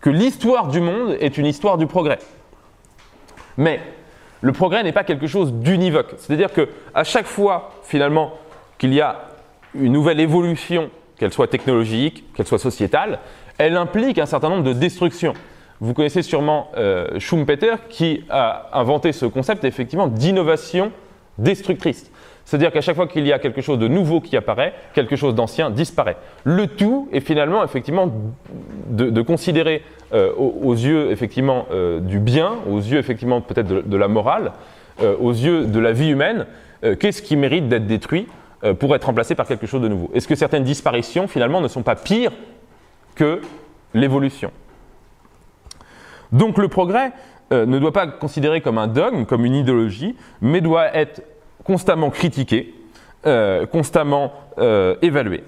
[0.00, 2.18] que l'histoire du monde est une histoire du progrès.
[3.56, 3.80] Mais
[4.40, 6.14] le progrès n'est pas quelque chose d'univoque.
[6.16, 8.32] C'est-à-dire qu'à chaque fois, finalement,
[8.78, 9.28] qu'il y a
[9.74, 13.18] une nouvelle évolution, qu'elle soit technologique, qu'elle soit sociétale,
[13.58, 15.34] elle implique un certain nombre de destructions.
[15.80, 20.92] Vous connaissez sûrement euh, Schumpeter qui a inventé ce concept effectivement d'innovation
[21.38, 22.09] destructrice.
[22.50, 25.36] C'est-à-dire qu'à chaque fois qu'il y a quelque chose de nouveau qui apparaît, quelque chose
[25.36, 26.16] d'ancien disparaît.
[26.42, 28.12] Le tout est finalement effectivement
[28.88, 34.08] de, considérer euh, aux, yeux effectivement euh, du bien, aux yeux effectivement peut-être de, la
[34.08, 34.50] morale,
[35.00, 36.46] euh, aux yeux de la vie humaine,
[36.98, 38.26] qu'est-ce qui mérite d'être détruit
[38.80, 40.10] pour être remplacé par quelque chose de nouveau?
[40.12, 42.32] Est-ce que certaines disparitions finalement ne sont pas pires
[43.14, 43.42] que
[43.94, 44.50] l'évolution?
[46.32, 47.12] Donc le progrès
[47.52, 51.22] ne doit pas considérer comme un dogme, comme une idéologie, mais doit être
[51.64, 52.74] constamment critiqué,
[53.26, 55.44] euh, constamment euh, évalué.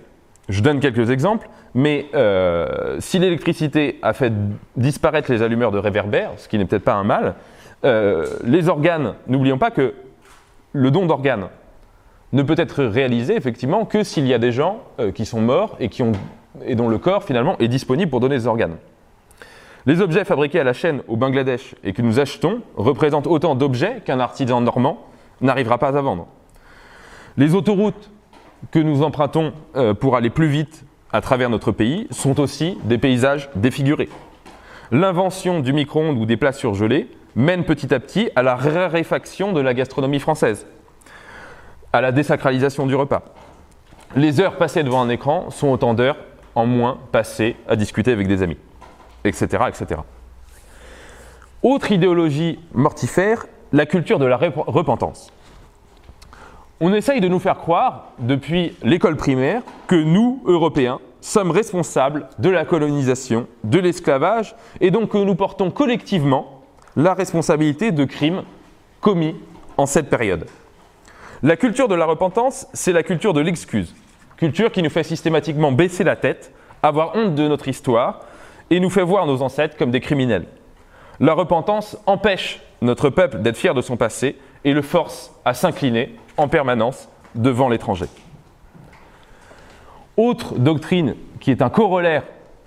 [0.48, 4.32] Je donne quelques exemples, mais euh, si l'électricité a fait
[4.76, 7.34] disparaître les allumeurs de réverbères, ce qui n'est peut-être pas un mal,
[8.44, 9.94] les organes, n'oublions pas que
[10.72, 11.48] le don d'organes
[12.32, 14.82] ne peut être réalisé effectivement que s'il y a des gens
[15.16, 16.04] qui sont morts et, qui
[16.64, 18.76] et dont le corps finalement est disponible pour donner des organes.
[19.84, 24.00] Les objets fabriqués à la chaîne au Bangladesh et que nous achetons représentent autant d'objets
[24.04, 25.04] qu'un artisan normand
[25.42, 26.26] n'arrivera pas à vendre.
[27.36, 28.10] Les autoroutes
[28.70, 32.98] que nous empruntons euh, pour aller plus vite à travers notre pays sont aussi des
[32.98, 34.08] paysages défigurés.
[34.90, 39.60] L'invention du micro-ondes ou des plats surgelés mène petit à petit à la raréfaction de
[39.60, 40.66] la gastronomie française,
[41.92, 43.22] à la désacralisation du repas.
[44.16, 46.18] Les heures passées devant un écran sont autant d'heures
[46.54, 48.58] en moins passées à discuter avec des amis,
[49.24, 49.64] etc.
[49.68, 50.02] etc.
[51.62, 55.32] Autre idéologie mortifère, la culture de la repentance.
[56.80, 62.50] On essaye de nous faire croire, depuis l'école primaire, que nous, Européens, sommes responsables de
[62.50, 66.62] la colonisation, de l'esclavage, et donc que nous portons collectivement
[66.96, 68.42] la responsabilité de crimes
[69.00, 69.36] commis
[69.78, 70.46] en cette période.
[71.42, 73.94] La culture de la repentance, c'est la culture de l'excuse.
[74.36, 78.20] Culture qui nous fait systématiquement baisser la tête, avoir honte de notre histoire
[78.70, 80.46] et nous fait voir nos ancêtres comme des criminels.
[81.20, 86.16] La repentance empêche notre peuple d'être fier de son passé et le force à s'incliner
[86.36, 88.06] en permanence devant l'étranger.
[90.16, 92.24] Autre doctrine qui est un corollaire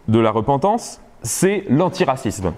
[0.08, 2.54] de la repentance, c'est l'antiracisme.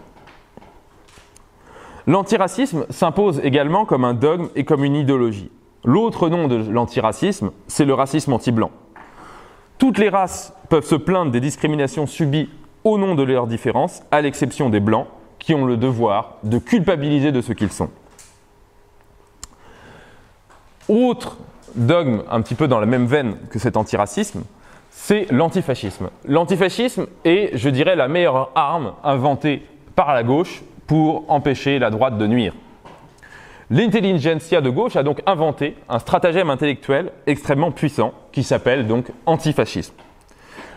[2.06, 5.52] L'antiracisme s'impose également comme un dogme et comme une idéologie.
[5.84, 8.72] L'autre nom de l'antiracisme, c'est le racisme anti-blanc.
[9.78, 12.50] Toutes les races peuvent se plaindre des discriminations subies
[12.84, 15.08] au nom de leurs différences, à l'exception des blancs,
[15.40, 17.90] qui ont le devoir de culpabiliser de ce qu'ils sont.
[20.90, 21.38] Autre
[21.76, 24.44] dogme un petit peu dans la même veine que cet antiracisme,
[24.90, 26.10] c'est l'antifascisme.
[26.26, 32.18] L'antifascisme est, je dirais, la meilleure arme inventée par la gauche pour empêcher la droite
[32.18, 32.54] de nuire.
[33.70, 39.94] L'intelligentsia de gauche a donc inventé un stratagème intellectuel extrêmement puissant qui s'appelle donc antifascisme.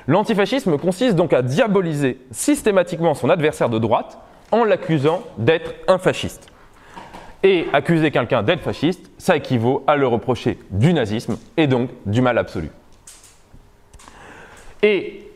[0.08, 4.18] L'antifascisme consiste donc à diaboliser systématiquement son adversaire de droite
[4.52, 6.48] en l'accusant d'être un fasciste.
[7.42, 12.20] Et accuser quelqu'un d'être fasciste, ça équivaut à le reprocher du nazisme et donc du
[12.20, 12.70] mal absolu.
[14.82, 15.26] Et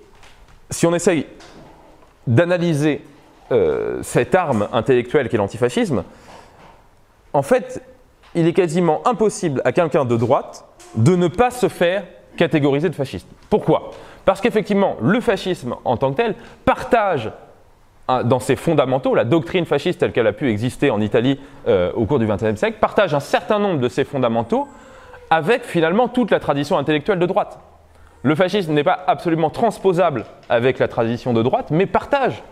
[0.71, 1.27] si on essaye
[2.27, 3.03] d'analyser
[3.53, 6.05] euh, cette arme intellectuelle qu'est l'antifascisme,
[7.33, 7.83] en fait,
[8.35, 10.65] il est quasiment impossible à quelqu'un de droite
[10.97, 12.05] de ne pas se faire
[12.37, 13.29] catégoriser de fasciste.
[13.49, 13.93] Pourquoi?
[14.25, 17.31] Parce qu'effectivement, le fascisme en tant que tel partage
[18.09, 22.05] dans ses fondamentaux, la doctrine fasciste telle qu'elle a pu exister en Italie euh, au
[22.05, 24.69] cours du XXe siècle, partage un certain nombre de ses fondamentaux
[25.31, 27.59] avec finalement toute la tradition intellectuelle de droite.
[28.23, 32.43] Le fascisme n'est pas absolument transposable avec la tradition de droite, mais partage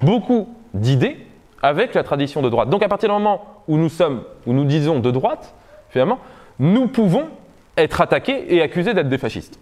[0.00, 1.26] beaucoup d'idées
[1.62, 2.70] avec la tradition de droite.
[2.70, 5.54] Donc à partir du moment où nous sommes, où nous disons de droite,
[5.90, 6.18] finalement,
[6.58, 7.28] nous pouvons
[7.76, 9.58] être attaqués et accusés d'être des fascistes.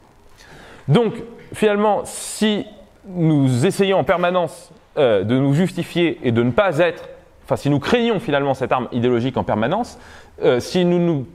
[0.89, 1.15] Donc
[1.53, 2.67] finalement, si
[3.07, 7.09] nous essayons en permanence euh, de nous justifier et de ne pas être,
[7.45, 9.99] enfin si nous craignons finalement cette arme idéologique en permanence,
[10.43, 11.27] euh, si nous,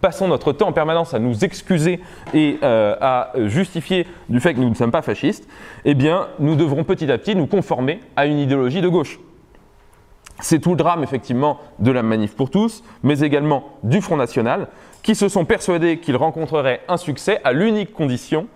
[0.00, 2.00] passons notre temps en permanence à nous excuser
[2.34, 5.48] et euh, à justifier du fait que nous ne sommes pas fascistes,
[5.84, 9.20] eh bien nous devrons petit à petit nous conformer à une idéologie de gauche.
[10.40, 14.68] C'est tout le drame effectivement de la manif pour tous, mais également du Front National,
[15.02, 18.48] qui se sont persuadés qu'ils rencontreraient un succès à l'unique condition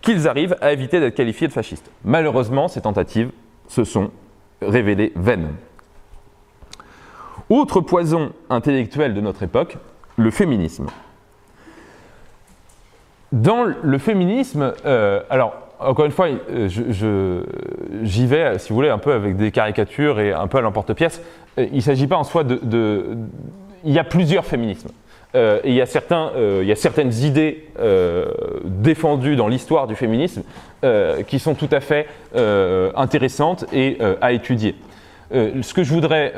[0.00, 1.90] qu'ils arrivent à éviter d'être qualifiés de fascistes.
[2.04, 3.30] Malheureusement, ces tentatives
[3.70, 4.10] se sont
[4.60, 5.54] révélées vaines.
[7.48, 9.78] Autre poison intellectuel de notre époque,
[10.16, 10.86] le féminisme.
[13.30, 16.68] Dans le féminisme, euh, alors encore une fois, euh,
[18.02, 21.22] j'y vais, si vous voulez, un peu avec des caricatures et un peu à l'emporte-pièce.
[21.58, 23.16] Euh, il ne s'agit pas en soi de,
[23.84, 24.90] Il y a plusieurs féminismes.
[25.34, 27.68] Et il y, a certains, il y a certaines idées
[28.64, 30.42] défendues dans l'histoire du féminisme
[31.26, 32.08] qui sont tout à fait
[32.96, 34.74] intéressantes et à étudier.
[35.30, 36.32] ce que je voudrais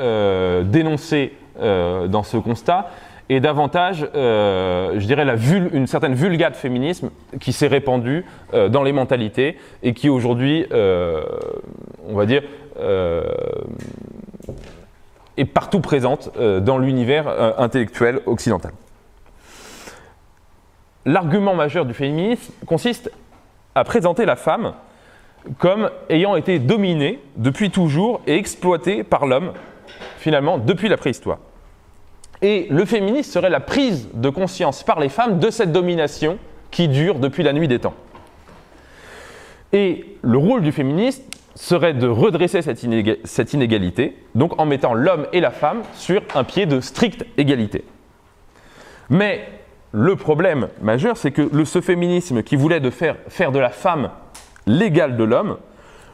[0.65, 2.89] dénoncer dans ce constat,
[3.29, 5.25] et davantage, euh, je dirais,
[5.73, 11.23] une certaine vulgate féminisme qui s'est répandue euh, dans les mentalités et qui aujourd'hui, euh,
[12.07, 12.43] on va dire,
[15.37, 17.27] est partout présente dans l'univers
[17.59, 18.71] intellectuel occidental.
[21.05, 23.11] L'argument majeur du féminisme consiste
[23.75, 24.73] à présenter la femme
[25.57, 29.51] comme ayant été dominée depuis toujours et exploitée par l'homme,
[30.17, 31.39] finalement, depuis la préhistoire.
[32.41, 36.37] Et le féminisme serait la prise de conscience par les femmes de cette domination
[36.71, 37.93] qui dure depuis la nuit des temps.
[39.71, 41.23] Et le rôle du féministe
[41.55, 42.83] serait de redresser cette,
[43.53, 47.83] inégalité, donc en mettant l'homme et la femme sur un pied de stricte égalité.
[49.09, 49.47] Mais
[49.93, 54.09] le problème majeur, c'est que ce féminisme qui voulait faire, de la femme
[54.65, 55.57] l'égale de l'homme,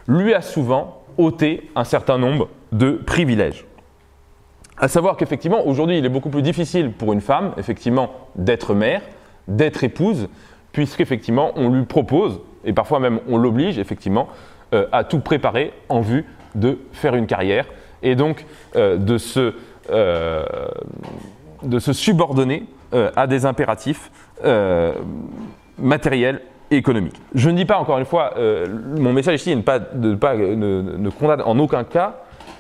[0.08, 3.66] lui a souvent ôté un certain nombre de privilèges.
[4.78, 9.02] À savoir qu'effectivement, aujourd'hui, il est beaucoup plus difficile pour une femme, effectivement, d'être mère,
[9.48, 10.28] d'être épouse,
[10.74, 14.28] puisqu'effectivement, on lui propose, et parfois même on l'oblige, effectivement,
[14.74, 17.66] euh, à tout préparer en vue de faire une carrière,
[18.04, 18.98] et donc euh,
[19.90, 20.46] euh,
[21.64, 24.12] de se subordonner à des impératifs
[25.78, 27.22] matériels et économiques.
[27.36, 28.34] Je ne dis pas, encore une fois,
[28.98, 32.16] mon message ici n'est pas de ne condamne en aucun cas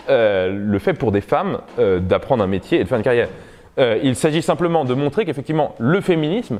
[0.09, 3.29] euh, le fait pour des femmes euh, d'apprendre un métier et de faire une carrière.
[3.77, 6.59] Euh, il s'agit simplement de montrer qu'effectivement, le féminisme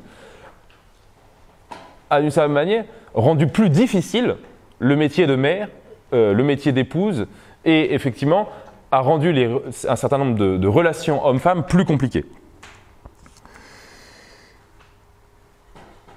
[2.12, 4.36] a d'une certaine manière rendu plus difficile
[4.77, 5.67] le métier de mère,
[6.12, 7.27] le métier d'épouse,
[7.65, 8.49] et effectivement
[8.91, 9.36] a rendu
[9.88, 12.25] un certain nombre de, relations hommes-femmes plus compliquées.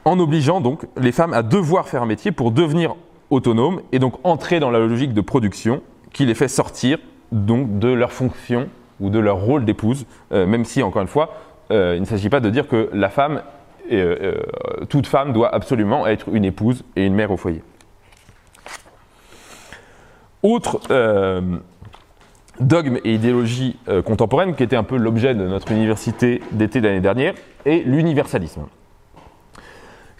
[0.05, 2.95] En obligeant donc les femmes à devoir faire un métier pour devenir
[3.31, 6.99] autonomes et donc entrer dans la logique de production qui les fait sortir
[7.33, 8.69] donc de leur fonction
[9.01, 11.35] ou de leur rôle d'épouse, euh, même si encore une fois,
[11.71, 13.43] euh, il ne s'agit pas de dire que la femme,
[13.91, 14.35] euh,
[14.89, 17.63] toute femme doit absolument être une épouse et une mère au foyer.
[20.43, 20.81] Autre
[22.61, 27.35] dogme et idéologie contemporaine qui était un peu l'objet de notre université d'été l'année dernière
[27.65, 28.63] est l'universalisme.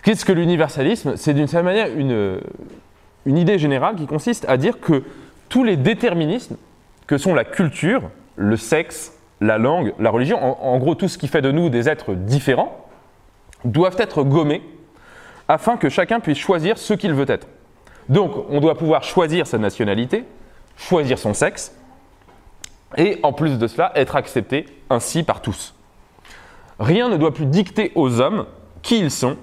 [0.03, 1.17] Qu'est-ce que l'universalisme?
[1.17, 2.41] C'est d'une certaine manière une,
[3.27, 5.05] une idée générale qui consiste à dire que
[5.49, 6.57] tous les déterminismes
[7.07, 11.29] que sont la culture, le sexe, la langue, la religion, en, gros tout ce qui
[11.29, 12.87] fait de nous des êtres différents,
[13.65, 14.63] doivent être gommés
[15.49, 17.47] afin que chacun puisse choisir ce qu'il veut être.
[18.09, 20.25] Donc on doit pouvoir choisir sa nationalité,
[20.77, 21.75] choisir son sexe,
[22.97, 25.75] et en plus de cela, être accepté ainsi par tous.
[26.79, 28.47] Rien ne doit plus dicter aux hommes
[28.83, 29.37] qui ils sont,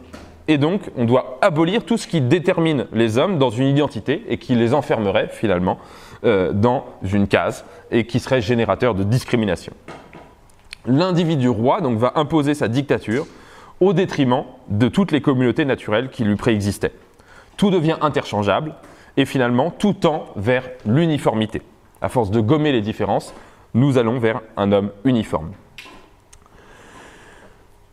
[0.49, 4.37] et donc on doit abolir tout ce qui détermine les hommes dans une identité et
[4.37, 5.77] qui les enfermerait finalement
[6.25, 9.73] euh, dans une case et qui serait générateur de discrimination.
[10.87, 13.27] L'individu roi donc va imposer sa dictature
[13.79, 16.93] au détriment de toutes les communautés naturelles qui lui préexistaient.
[17.55, 18.73] Tout devient interchangeable
[19.17, 21.61] et finalement tout tend vers l'uniformité.
[22.01, 23.35] À force de gommer les différences,
[23.75, 25.51] nous allons vers un homme uniforme.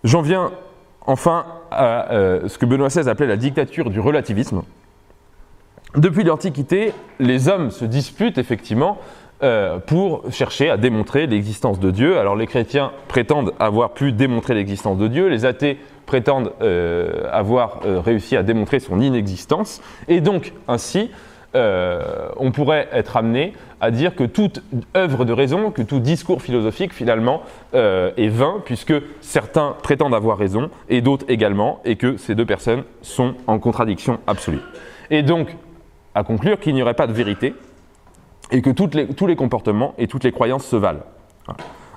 [0.04, 0.52] J'en viens
[1.06, 4.62] enfin à euh, ce que Benoît XVI appelait la dictature du relativisme.
[5.96, 8.98] Depuis l'Antiquité, les hommes se disputent effectivement
[9.42, 12.18] euh, pour chercher à démontrer l'existence de Dieu.
[12.18, 17.80] Alors les chrétiens prétendent avoir pu démontrer l'existence de Dieu, les athées prétendent euh, avoir
[17.82, 21.10] réussi à démontrer son inexistence, et donc ainsi
[21.56, 24.62] on pourrait être amené à dire que toute
[24.96, 27.42] œuvre de raison, que tout discours philosophique finalement
[27.72, 32.84] est vain, puisque certains prétendent avoir raison et d'autres également, et que ces deux personnes
[33.02, 34.60] sont en contradiction absolue.
[35.10, 35.56] Et donc,
[36.14, 37.54] à conclure qu'il n'y aurait pas de vérité
[38.50, 41.04] et que tous les comportements et toutes les croyances se valent.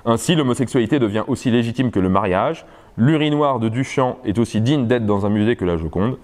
[0.04, 2.64] Ainsi, l'homosexualité devient aussi légitime que le mariage,
[2.96, 6.18] l'urinoir de Duchamp est aussi digne d'être dans un musée que la Joconde,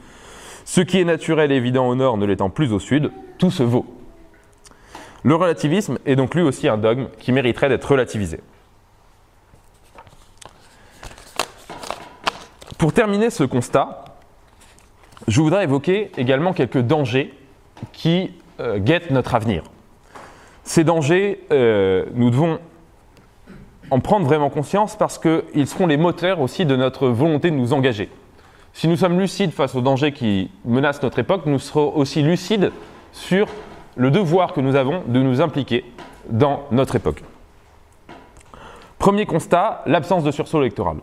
[0.66, 3.62] ce qui est naturel et évident au nord ne l'étant plus au sud, tout se
[3.62, 3.86] vaut.
[5.22, 8.40] Le relativisme est donc lui aussi un dogme qui mériterait d'être relativisé.
[12.78, 14.04] Pour terminer ce constat,
[15.28, 17.32] je voudrais évoquer également quelques dangers
[17.92, 19.62] qui euh, guettent notre avenir.
[20.64, 22.58] Ces dangers, euh, nous devons
[23.90, 27.72] en prendre vraiment conscience parce qu'ils seront les moteurs aussi de notre volonté de nous
[27.72, 28.10] engager.
[28.78, 32.72] Si nous sommes lucides face aux dangers qui menacent notre époque, nous serons aussi lucides
[33.10, 33.46] sur
[33.96, 35.86] le devoir que nous avons de nous impliquer
[36.28, 37.22] dans notre époque.
[38.98, 40.98] Premier constat, l'absence de sursaut électoral.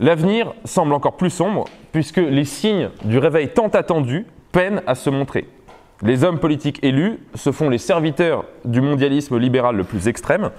[0.00, 5.08] L'avenir semble encore plus sombre puisque les signes du réveil tant attendu peinent à se
[5.08, 5.48] montrer.
[6.02, 10.50] Les hommes politiques élus se font les serviteurs du mondialisme libéral le plus extrême.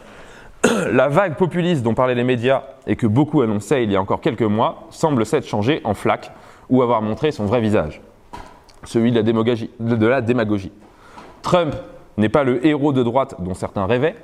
[0.92, 4.22] La vague populiste dont parlaient les médias et que beaucoup annonçaient il y a encore
[4.22, 6.32] quelques mois semble s'être changée en flaque
[6.70, 8.02] ou avoir montré son vrai visage,
[8.84, 10.72] celui de la démagogie.
[11.42, 11.76] Trump
[12.18, 14.16] n'est pas le héros de droite dont certains rêvaient.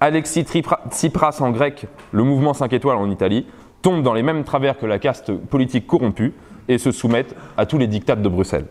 [0.00, 3.46] Alexis Tsipras en grec, le mouvement 5 étoiles en Italie,
[3.82, 6.34] tombe dans les mêmes travers que la caste politique corrompue
[6.68, 8.66] et se soumettent à tous les dictats de Bruxelles.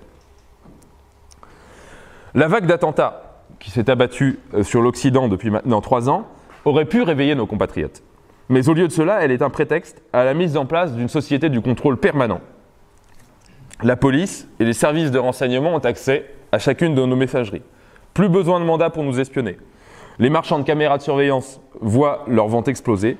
[2.33, 3.23] La vague d'attentats
[3.59, 6.27] qui s'est abattue euh, sur l'Occident depuis maintenant trois ans
[6.65, 8.03] aurait pu réveiller nos compatriotes.
[8.49, 11.07] Mais au lieu de cela, elle est un prétexte à la mise en place d'une
[11.07, 12.41] société du contrôle permanent.
[13.81, 17.63] La police et les services de renseignement ont accès à chacune de nos messageries.
[18.13, 19.57] Plus besoin de mandat pour nous espionner.
[20.19, 23.17] Les marchands de caméras de surveillance voient leur vente exploser.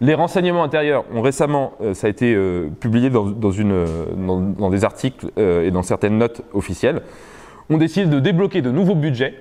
[0.00, 5.70] Les renseignements intérieurs ont récemment, euh, ça a été euh, publié dans, des articles et
[5.70, 7.02] dans certaines notes officielles,
[7.68, 9.34] on décide de débloquer de nouveaux budgets,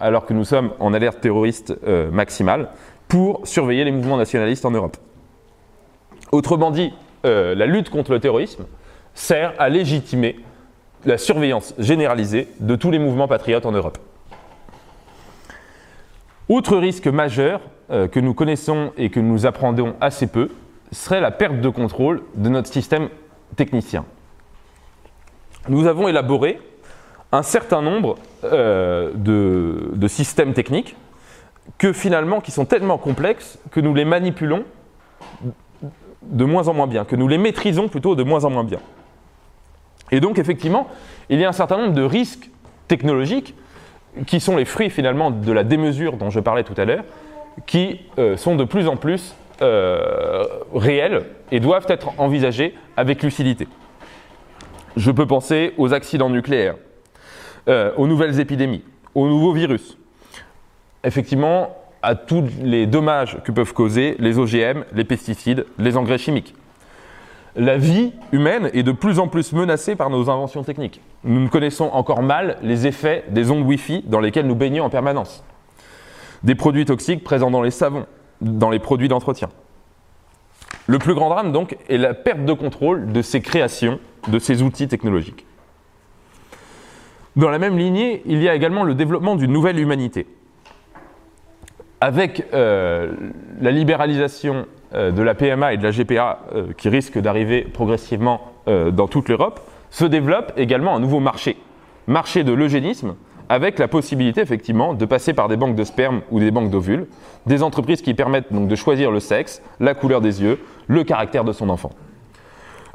[0.00, 2.68] alors que nous sommes en alerte terroriste euh, maximale,
[3.08, 4.96] pour surveiller les mouvements nationalistes en Europe.
[6.32, 6.92] Autrement dit,
[7.24, 8.64] euh, la lutte contre le terrorisme
[9.14, 10.40] sert à légitimer
[11.04, 13.98] la surveillance généralisée de tous les mouvements patriotes en Europe.
[16.48, 17.60] Autre risque majeur
[17.90, 20.50] euh, que nous connaissons et que nous apprenons assez peu
[20.92, 23.08] serait la perte de contrôle de notre système
[23.56, 24.04] technicien.
[25.68, 26.60] Nous avons élaboré
[27.34, 30.96] un certain nombre euh, de, systèmes techniques
[31.78, 34.64] que finalement, qui sont tellement complexes que nous les manipulons
[36.22, 38.78] de moins en moins bien, que nous les maîtrisons plutôt de moins en moins bien.
[40.10, 40.88] Et donc effectivement,
[41.28, 42.50] il y a un certain nombre de risques
[42.86, 43.54] technologiques
[44.26, 47.04] qui sont les fruits finalement de la démesure dont je parlais tout à l'heure,
[47.66, 53.66] qui euh, sont de plus en plus euh, réels et doivent être envisagés avec lucidité.
[54.96, 56.76] Je peux penser aux accidents nucléaires,
[57.68, 58.82] euh, aux nouvelles épidémies,
[59.14, 59.96] aux nouveaux virus.
[61.02, 66.54] Effectivement, à tous les dommages que peuvent causer les OGM, les pesticides, les engrais chimiques.
[67.56, 71.00] La vie humaine est de plus en plus menacée par nos inventions techniques.
[71.22, 75.44] Nous connaissons encore mal les effets des ondes Wi-Fi dans lesquelles nous baignons en permanence.
[76.42, 78.06] Des produits toxiques présents dans les savons,
[78.40, 79.48] dans les produits d'entretien.
[80.86, 83.98] Le plus grand drame, donc, est la perte de contrôle de ces créations,
[84.28, 85.46] de ces outils technologiques.
[87.36, 90.26] Dans la même lignée, il y a également le développement d'une nouvelle humanité.
[92.00, 93.12] Avec euh,
[93.60, 98.50] la libéralisation euh, de la PMA et de la GPA euh, qui risque d'arriver progressivement
[98.66, 99.60] dans toute l'Europe,
[99.90, 101.58] se développe également un nouveau marché,
[102.06, 103.14] marché de l'eugénisme,
[103.50, 107.06] avec la possibilité effectivement de passer par des banques de sperme ou des banques d'ovules,
[107.44, 111.44] des entreprises qui permettent donc de choisir le sexe, la couleur des yeux, le caractère
[111.44, 111.90] de son enfant.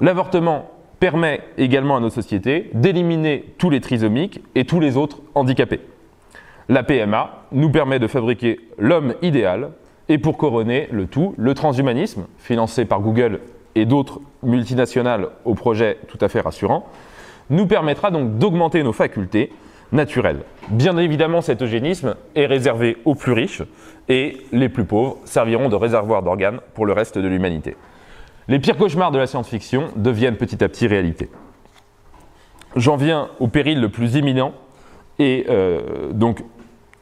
[0.01, 5.81] L'avortement permet également à nos sociétés d'éliminer tous les trisomiques et tous les autres handicapés.
[6.67, 9.71] La PMA nous permet de fabriquer l'homme idéal
[10.07, 13.39] et pour couronner le tout, le transhumanisme, financé par Google
[13.75, 16.85] et d'autres multinationales au projet tout à fait rassurant,
[17.49, 19.51] nous permettra donc d'augmenter nos facultés
[19.91, 20.41] naturelles.
[20.69, 23.63] Bien évidemment, cet eugénisme est réservé aux plus riches
[24.07, 27.75] et les plus pauvres serviront de réservoir d'organes pour le reste de l'humanité.
[28.49, 31.29] Les pires cauchemars de la science-fiction deviennent petit à petit réalité.
[32.75, 34.53] J'en viens au péril le plus imminent
[35.19, 36.43] et euh, donc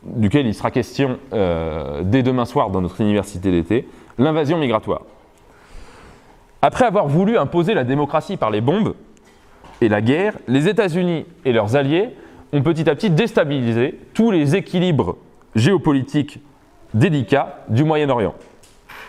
[0.03, 3.87] duquel il sera question euh, dès demain soir dans notre université d'été,
[4.17, 5.03] l'invasion migratoire.
[6.61, 8.95] Après avoir voulu imposer la démocratie par les bombes
[9.79, 12.09] et la guerre, les États-Unis et leurs alliés
[12.51, 15.15] ont petit à petit déstabilisé tous les équilibres
[15.55, 16.41] géopolitiques
[16.93, 18.35] délicats du Moyen-Orient.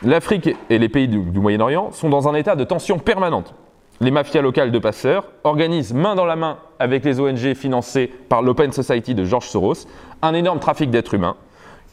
[0.05, 3.55] L'Afrique et les pays du, Moyen-Orient sont dans un état de tension permanente.
[4.01, 8.43] Les mafias locales de passeurs organisent main dans la main avec les ONG financées par
[8.43, 9.89] l'Open Society de George Soros
[10.23, 11.35] un énorme trafic d'êtres humains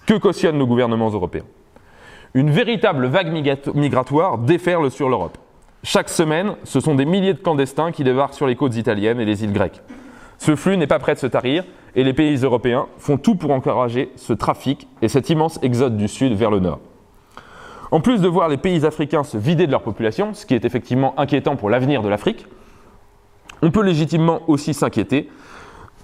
[0.05, 1.45] que cautionnent nos gouvernements européens.
[2.35, 3.31] Une véritable vague
[3.73, 5.39] migratoire déferle sur l'Europe.
[5.81, 9.25] Chaque semaine, ce sont des milliers de clandestins qui débarquent sur les côtes italiennes et
[9.25, 9.81] les îles grecques.
[10.37, 11.63] Ce flux n'est pas prêt de se tarir
[11.95, 16.07] et les pays européens font tout pour encourager ce trafic et cet immense exode du
[16.07, 16.79] sud vers le nord.
[17.95, 20.65] En plus de voir les pays africains se vider de leur population, ce qui est
[20.65, 22.45] effectivement inquiétant pour l'avenir de l'Afrique,
[23.61, 25.29] on peut légitimement aussi s'inquiéter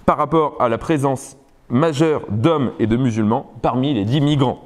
[0.06, 1.36] par rapport à la présence
[1.68, 4.62] majeure d'hommes et de musulmans parmi les dix migrants.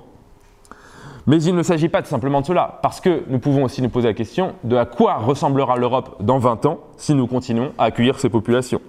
[1.26, 4.06] Mais il ne s'agit pas simplement de cela, parce que nous pouvons aussi nous poser
[4.06, 8.20] la question de à quoi ressemblera l'Europe dans 20 ans si nous continuons à accueillir
[8.20, 8.80] ces populations.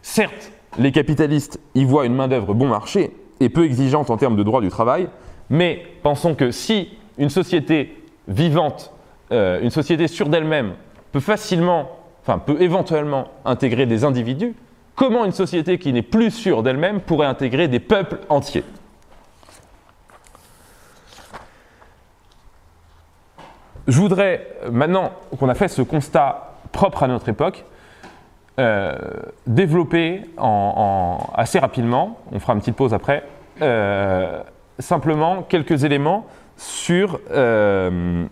[0.00, 4.42] Certes, les capitalistes y voient une main-d'œuvre bon marché et peu exigeante en termes de
[4.42, 5.10] droit du travail,
[5.50, 6.88] mais pensons que si
[7.18, 8.92] une société vivante,
[9.32, 10.74] euh, une société sûre d'elle-même,
[11.12, 11.90] peut facilement,
[12.22, 14.54] enfin peut éventuellement intégrer des individus,
[14.94, 18.64] comment une société qui n'est plus sûre d'elle-même pourrait intégrer des peuples entiers?
[23.86, 27.64] Je voudrais, maintenant qu'on a fait ce constat propre à notre époque,
[28.58, 28.94] euh,
[29.46, 30.22] développer
[31.34, 33.24] assez rapidement, on fera une petite pause après,
[33.62, 34.42] euh,
[34.78, 36.26] simplement quelques éléments
[36.56, 38.24] sur euh,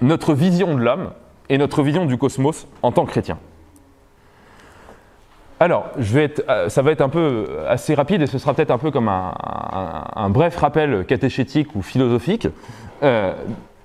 [0.00, 1.10] notre vision de l'homme
[1.48, 3.38] et notre vision du cosmos en tant que chrétien.
[5.60, 8.72] Alors, je vais être, ça va être un peu assez rapide et ce sera peut-être
[8.72, 12.48] un peu comme un, bref rappel catéchétique ou philosophique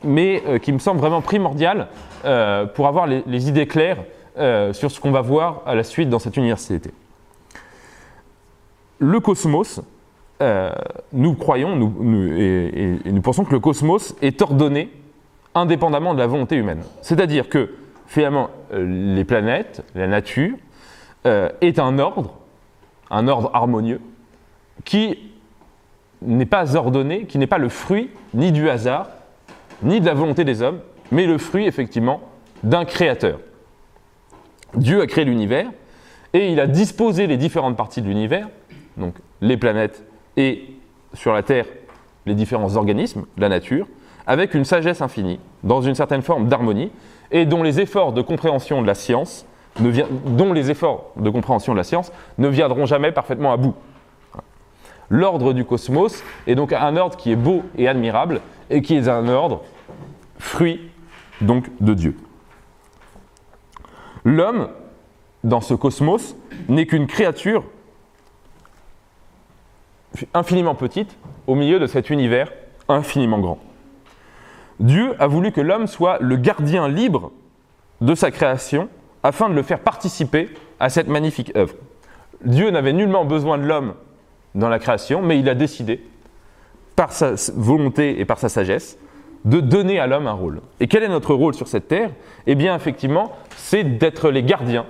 [0.04, 1.88] mais euh, qui me semble vraiment primordial
[2.26, 4.04] euh, pour avoir les, idées claires
[4.38, 6.92] euh, sur ce qu'on va voir à la suite dans cette université.
[9.00, 9.82] Le cosmos,
[11.14, 14.92] nous croyons nous, et, nous pensons que le cosmos est ordonné
[15.56, 16.82] indépendamment de la volonté humaine.
[17.02, 17.76] C'est-à-dire que
[18.08, 20.56] finalement, les planètes, la nature,
[21.26, 22.36] est un ordre,
[23.12, 24.00] un ordre harmonieux,
[24.86, 25.18] qui
[26.22, 29.08] n'est pas ordonné, qui n'est pas le fruit ni du hasard,
[29.84, 30.80] ni de la volonté des hommes,
[31.12, 32.22] mais le fruit effectivement
[32.64, 33.40] d'un créateur.
[34.76, 35.70] Dieu a créé l'univers
[36.34, 38.48] et il a disposé les différentes parties de l'univers,
[38.98, 40.04] donc les planètes
[40.38, 40.66] et
[41.14, 41.66] sur la Terre
[42.26, 43.88] les différents organismes, la nature,
[44.28, 46.92] avec une sagesse infinie, dans une certaine forme d'harmonie,
[47.32, 49.46] et dont les efforts de compréhension de la science
[49.80, 49.90] ne
[52.48, 53.76] viendront jamais parfaitement à bout.
[55.10, 59.08] L'ordre du cosmos est donc un ordre qui est beau et admirable, et qui est
[59.08, 59.62] un ordre
[60.38, 60.80] fruit
[61.42, 62.18] donc de Dieu.
[64.24, 64.70] L'homme,
[65.44, 66.36] dans ce cosmos,
[66.68, 67.64] n'est qu'une créature
[70.34, 72.52] infiniment petite au milieu de cet univers
[72.88, 73.60] infiniment grand.
[74.80, 77.32] Dieu a voulu que l'homme soit le gardien libre
[78.02, 78.90] de sa création
[79.24, 80.50] afin de le faire participer
[80.80, 81.76] à cette magnifique œuvre.
[82.46, 83.94] Dieu n'avait nullement besoin de l'homme
[84.56, 86.02] dans la création, mais il a décidé,
[86.96, 88.98] par sa volonté et par sa sagesse,
[89.46, 90.62] de donner à l'homme un rôle.
[90.80, 92.12] Et quel est notre rôle sur cette terre?
[92.48, 94.86] Eh bien, effectivement, c'est d'être les gardiens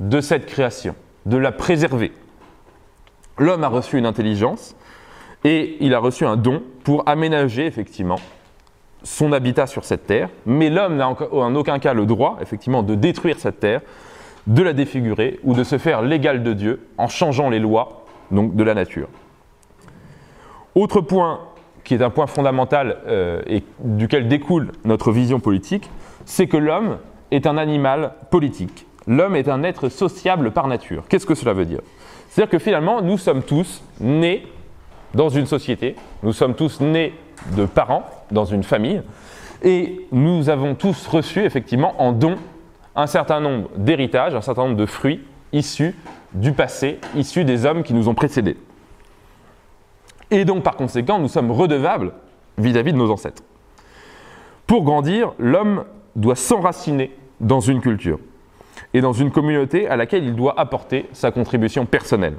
[0.00, 0.94] de cette création,
[1.26, 2.12] de la préserver.
[3.38, 4.76] L'homme a reçu une intelligence
[5.44, 8.18] et il a reçu un don pour aménager, effectivement,
[9.02, 12.94] son habitat sur cette terre, mais l'homme n'a en aucun cas le droit, effectivement, de
[12.94, 13.80] détruire cette terre,
[14.46, 18.62] de la défigurer ou de se faire l'égal de Dieu en changeant les lois de
[18.62, 19.08] la nature.
[20.74, 21.40] Autre point
[21.84, 25.90] qui est un point fondamental euh, et duquel découle notre vision politique,
[26.24, 26.98] c'est que l'homme
[27.30, 28.86] est un animal politique.
[29.06, 31.04] L'homme est un être sociable par nature.
[31.08, 31.80] Qu'est-ce que cela veut dire?
[32.32, 34.46] C'est-à-dire que finalement, nous sommes tous nés
[35.12, 37.12] dans une société, nous sommes tous nés
[37.54, 39.02] de parents dans une famille,
[39.62, 42.36] et nous avons tous reçu effectivement en don
[42.96, 45.20] un certain nombre d'héritages, un certain nombre de fruits
[45.52, 45.94] issus
[46.32, 48.56] du passé, issus des hommes qui nous ont précédés.
[50.30, 52.14] Et donc par conséquent, nous sommes redevables
[52.56, 53.42] vis-à-vis de nos ancêtres.
[54.66, 55.84] Pour grandir, l'homme
[56.16, 58.18] doit s'enraciner dans une culture
[58.94, 62.36] et dans une communauté à laquelle il doit apporter sa contribution personnelle.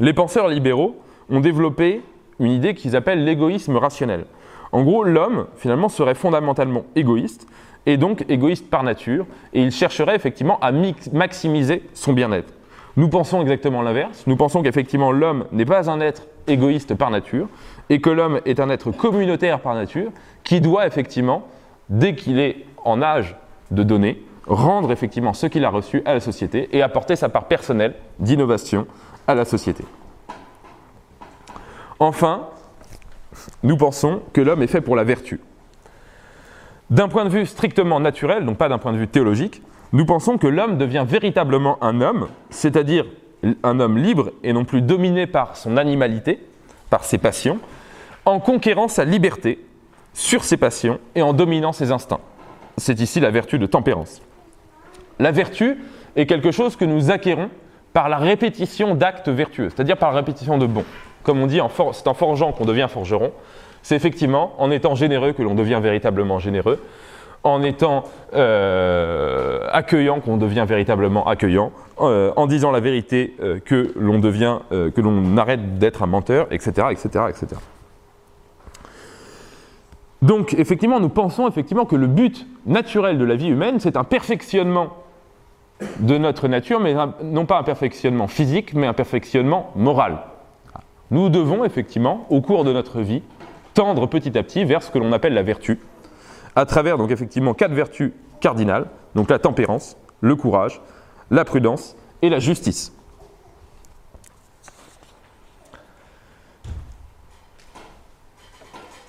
[0.00, 0.96] Les penseurs libéraux
[1.30, 2.02] ont développé
[2.40, 4.24] une idée qu'ils appellent l'égoïsme rationnel.
[4.72, 7.46] En gros, l'homme, finalement, serait fondamentalement égoïste,
[7.84, 10.72] et donc égoïste par nature, et il chercherait effectivement à
[11.12, 12.52] maximiser son bien-être.
[12.96, 14.24] Nous pensons exactement l'inverse.
[14.26, 17.48] Nous pensons qu'effectivement l'homme n'est pas un être égoïste par nature,
[17.90, 20.10] et que l'homme est un être communautaire par nature,
[20.44, 21.46] qui doit effectivement,
[21.88, 23.36] dès qu'il est en âge
[23.70, 27.44] de donner, rendre effectivement ce qu'il a reçu à la société et apporter sa part
[27.44, 28.86] personnelle d'innovation
[29.26, 29.84] à la société.
[31.98, 32.48] Enfin,
[33.62, 35.40] nous pensons que l'homme est fait pour la vertu.
[36.90, 39.62] D'un point de vue strictement naturel, donc pas d'un point de vue théologique,
[39.92, 43.06] nous pensons que l'homme devient véritablement un homme, c'est-à-dire
[43.62, 46.40] un homme libre et non plus dominé par son animalité,
[46.90, 47.58] par ses passions,
[48.24, 49.64] en conquérant sa liberté
[50.14, 52.20] sur ses passions et en dominant ses instincts.
[52.76, 54.22] C'est ici la vertu de tempérance.
[55.22, 55.78] La vertu
[56.16, 57.48] est quelque chose que nous acquérons
[57.92, 60.84] par la répétition d'actes vertueux, c'est-à-dire par la répétition de bons
[61.22, 61.60] comme on dit,
[61.92, 63.32] c'est en forgeant qu'on devient forgeron.
[63.82, 66.80] C'est effectivement en étant généreux que l'on devient véritablement généreux,
[67.42, 68.04] en étant
[68.34, 74.58] euh, accueillant qu'on devient véritablement accueillant, euh, en disant la vérité euh, que l'on devient,
[74.70, 77.46] que l'on arrête d'être un menteur, etc., etc., etc.
[80.20, 84.04] Donc, effectivement, nous pensons effectivement que le but naturel de la vie humaine, c'est un
[84.04, 85.01] perfectionnement
[86.00, 90.18] de notre nature, mais non pas un perfectionnement physique, mais un perfectionnement moral
[91.12, 93.22] nous devons effectivement, au cours de notre vie,
[93.74, 95.78] tendre petit à petit vers ce que l'on appelle la vertu,
[96.56, 100.80] à travers donc effectivement quatre vertus cardinales, donc la tempérance, le courage,
[101.30, 102.94] la prudence et la justice.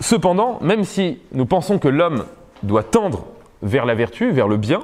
[0.01, 2.25] Cependant, même si nous pensons que l'homme
[2.63, 3.25] doit tendre
[3.61, 4.83] vers la vertu, vers le bien,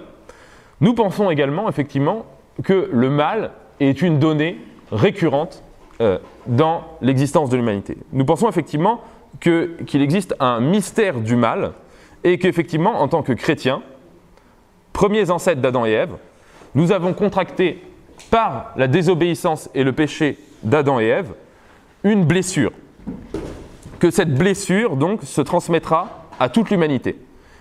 [0.81, 2.25] nous pensons également effectivement
[2.63, 4.59] que le mal est une donnée
[4.91, 5.63] récurrente
[6.01, 6.17] euh,
[6.47, 7.97] dans l'existence de l'humanité.
[8.13, 9.01] Nous pensons effectivement
[9.39, 11.73] qu'il existe un mystère du mal
[12.23, 13.81] et qu'effectivement, en tant que chrétiens,
[14.93, 16.15] premiers ancêtres d'Adam et Ève,
[16.75, 17.81] nous avons contracté
[18.31, 21.33] par la désobéissance et le péché d'Adam et Ève
[22.03, 22.71] une blessure.
[23.99, 27.17] Que cette blessure, donc, se transmettra à toute l'humanité.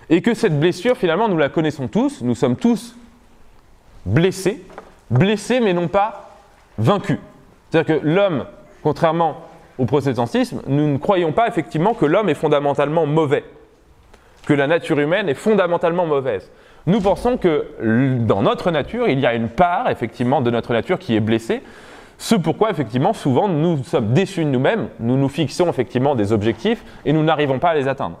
[0.09, 2.95] Et que cette blessure, finalement, nous la connaissons tous, nous sommes tous
[4.09, 4.63] blessés,
[5.09, 6.31] blessés mais non pas
[6.77, 7.19] vaincus.
[7.69, 8.45] C'est-à-dire que l'homme,
[8.83, 9.37] contrairement
[9.77, 13.43] au protestantisme, nous ne croyons pas effectivement que l'homme est fondamentalement mauvais,
[14.45, 16.51] que la nature humaine est fondamentalement mauvaise.
[16.85, 17.67] Nous pensons que
[18.25, 21.61] dans notre nature, il y a une part effectivement de notre nature qui est blessée.
[22.17, 26.83] Ce pourquoi effectivement souvent nous sommes déçus de nous-mêmes, nous nous fixons effectivement des objectifs
[27.05, 28.17] et nous n'arrivons pas à les atteindre.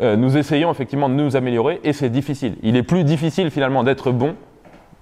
[0.00, 2.56] Euh, nous essayons effectivement de nous améliorer et c'est difficile.
[2.62, 4.34] Il est plus difficile finalement d'être bon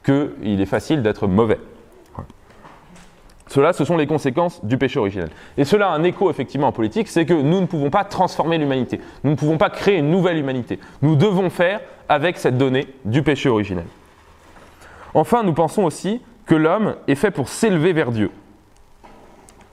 [0.07, 1.59] qu'il est facile d'être mauvais.
[3.49, 5.31] Cela, ce sont les conséquences du péché originel.
[5.57, 8.59] Et cela a un écho effectivement en politique, c'est que nous ne pouvons pas transformer
[8.59, 9.01] l'humanité.
[9.23, 10.81] Nous ne pouvons pas créer une nouvelle humanité.
[11.03, 13.85] Nous devons faire avec cette donnée du péché originel.
[15.15, 18.31] Enfin, nous pensons aussi que l'homme est fait pour s'élever vers Dieu.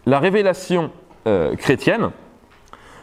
[0.06, 0.92] La révélation
[1.28, 2.12] euh, chrétienne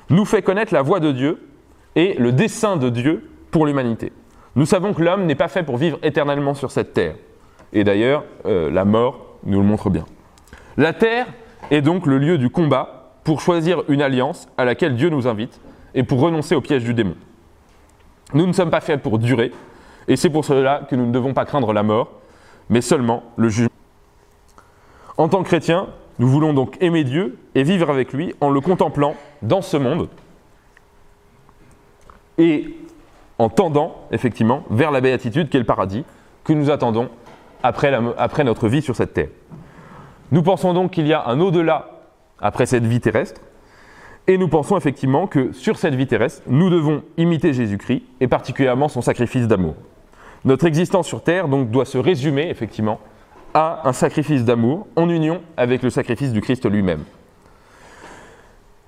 [0.09, 1.49] nous fait connaître la voie de Dieu
[1.97, 4.13] et le dessein de Dieu pour l'humanité.
[4.57, 7.15] Nous savons que l'homme n'est pas fait pour vivre éternellement sur cette terre.
[7.73, 10.05] Et d'ailleurs, euh, la mort nous le montre bien.
[10.77, 11.27] La terre
[11.71, 15.61] est donc le lieu du combat pour choisir une alliance à laquelle Dieu nous invite
[15.95, 17.15] et pour renoncer au piège du démon.
[18.35, 19.53] Nous ne sommes pas faits pour durer
[20.09, 22.11] Et c'est pour cela que nous ne devons pas craindre la mort,
[22.69, 23.71] mais seulement le jugement.
[25.17, 25.89] En tant que chrétiens,
[26.19, 30.09] nous voulons donc aimer Dieu et vivre avec lui en le contemplant dans ce monde
[32.41, 32.75] et
[33.41, 36.05] en tendant effectivement vers la béatitude qui est le paradis
[36.45, 37.09] que nous attendons
[37.63, 39.31] après, après notre vie sur cette terre.
[40.31, 42.03] Nous pensons donc qu'il y a un au-delà
[42.39, 43.41] après cette vie terrestre
[44.27, 48.89] et nous pensons effectivement que sur cette vie terrestre, nous devons imiter Jésus-Christ et particulièrement
[48.89, 49.75] son sacrifice d'amour.
[50.45, 53.01] Notre existence sur terre donc doit se résumer effectivement
[53.55, 57.05] à un sacrifice d'amour en union avec le sacrifice du Christ lui-même.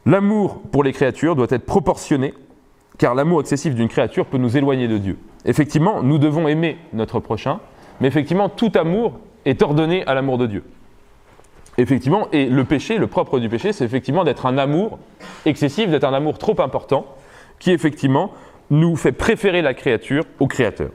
[0.05, 2.35] L'amour pour les créatures doit être proportionné,
[2.99, 5.19] car l'amour excessif d'une créature peut nous éloigner de Dieu.
[5.45, 7.61] Effectivement, nous devons aimer notre prochain,
[8.01, 10.65] mais effectivement, tout amour est ordonné à l'amour de Dieu.
[11.79, 14.99] Effectivement, et le péché, le propre du péché, c'est effectivement d'être un amour
[15.47, 17.07] excessif, d'être un amour trop important,
[17.59, 18.33] qui effectivement
[18.71, 20.91] nous fait préférer la créature au Créateur.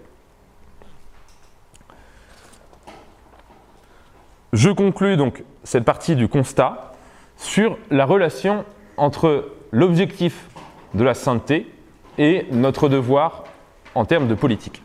[4.53, 6.93] Je conclus donc cette partie du constat
[7.37, 8.65] sur la relation
[8.97, 10.47] entre l'objectif
[10.93, 11.67] de la sainteté
[12.17, 13.43] et notre devoir
[13.95, 14.81] en termes de politique.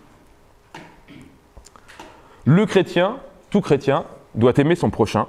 [2.44, 3.16] Le chrétien,
[3.50, 4.04] tout chrétien,
[4.34, 5.26] doit aimer son prochain,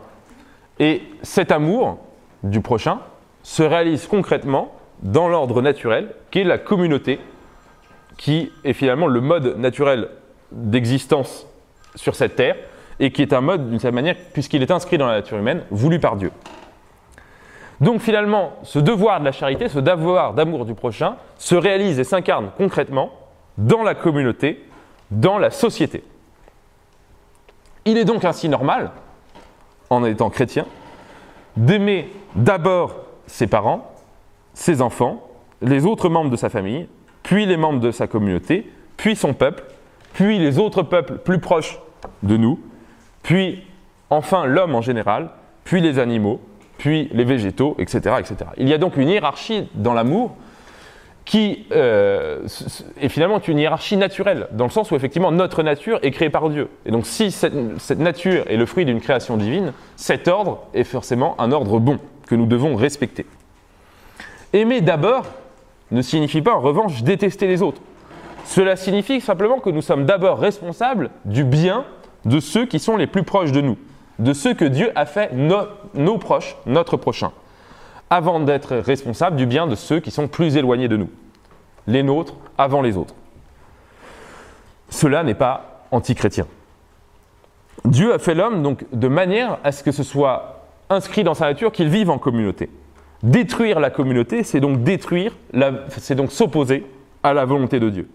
[0.80, 2.00] et cet amour
[2.42, 3.00] du prochain
[3.44, 7.20] se réalise concrètement dans l'ordre naturel, qui est la communauté,
[8.18, 10.10] qui est finalement le mode naturel
[10.52, 11.46] d'existence
[11.96, 12.56] sur cette terre,
[13.00, 15.64] et qui est un mode, d'une certaine manière, puisqu'il est inscrit dans la nature humaine,
[15.72, 16.32] voulu par Dieu.
[17.84, 22.06] Donc finalement, ce devoir de la charité, ce devoir d'amour du prochain, se réalise et
[22.06, 23.12] s'incarne concrètement
[23.58, 24.64] dans la communauté,
[25.12, 26.02] dans la société.
[27.84, 28.92] Il est donc ainsi normal,
[29.90, 30.66] en étant chrétien,
[31.58, 32.96] d'aimer d'abord
[33.28, 33.92] ses parents,
[34.54, 35.22] ses enfants,
[35.62, 36.88] les autres membres de sa famille,
[37.22, 39.66] puis les membres de sa communauté, puis son peuple,
[40.14, 41.78] puis les autres peuples plus proches
[42.24, 42.62] de nous,
[43.24, 43.62] puis
[44.10, 45.32] enfin l'homme en général,
[45.66, 46.40] puis les animaux,
[46.78, 48.16] puis les végétaux, etc.
[48.58, 50.36] Il y a donc une hiérarchie dans l'amour
[51.26, 52.46] qui euh,
[53.00, 56.50] est finalement une hiérarchie naturelle, dans le sens où effectivement notre nature est créée par
[56.50, 56.70] Dieu.
[56.86, 61.40] Et donc si cette nature est le fruit d'une création divine, cet ordre est forcément
[61.40, 63.26] un ordre bon, que nous devons respecter.
[64.52, 65.26] Aimer d'abord
[65.92, 67.82] ne signifie pas en revanche détester les autres.
[68.46, 71.86] Cela signifie simplement que nous sommes d'abord responsables du bien
[72.26, 73.78] de ceux qui sont les plus proches de nous,
[74.20, 77.32] de ceux que Dieu a fait nos proches, notre prochain,
[78.10, 81.10] avant d'être responsable du bien de ceux qui sont plus éloignés de nous,
[81.88, 83.16] les nôtres avant les autres.
[84.90, 86.46] Cela n'est pas anti-chrétien.
[87.86, 91.46] Dieu a fait l'homme donc de manière à ce que ce soit inscrit dans sa
[91.46, 92.70] nature qu'il vive en communauté.
[93.24, 95.34] Détruire la communauté, c'est donc détruire,
[95.90, 96.86] c'est donc s'opposer
[97.24, 98.10] à la volonté de Dieu.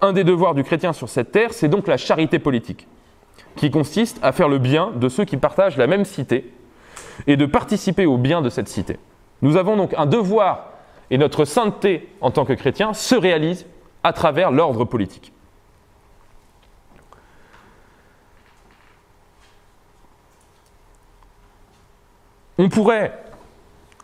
[0.00, 2.86] Un des devoirs du chrétien sur cette terre, c'est donc la charité politique
[3.56, 6.52] qui consiste à faire le bien de ceux qui partagent la même cité
[7.26, 8.98] et de participer au bien de cette cité.
[9.42, 10.70] Nous avons donc un devoir
[11.10, 13.66] et notre sainteté en tant que chrétiens se réalise
[14.02, 15.32] à travers l'ordre politique.
[22.58, 23.18] On pourrait,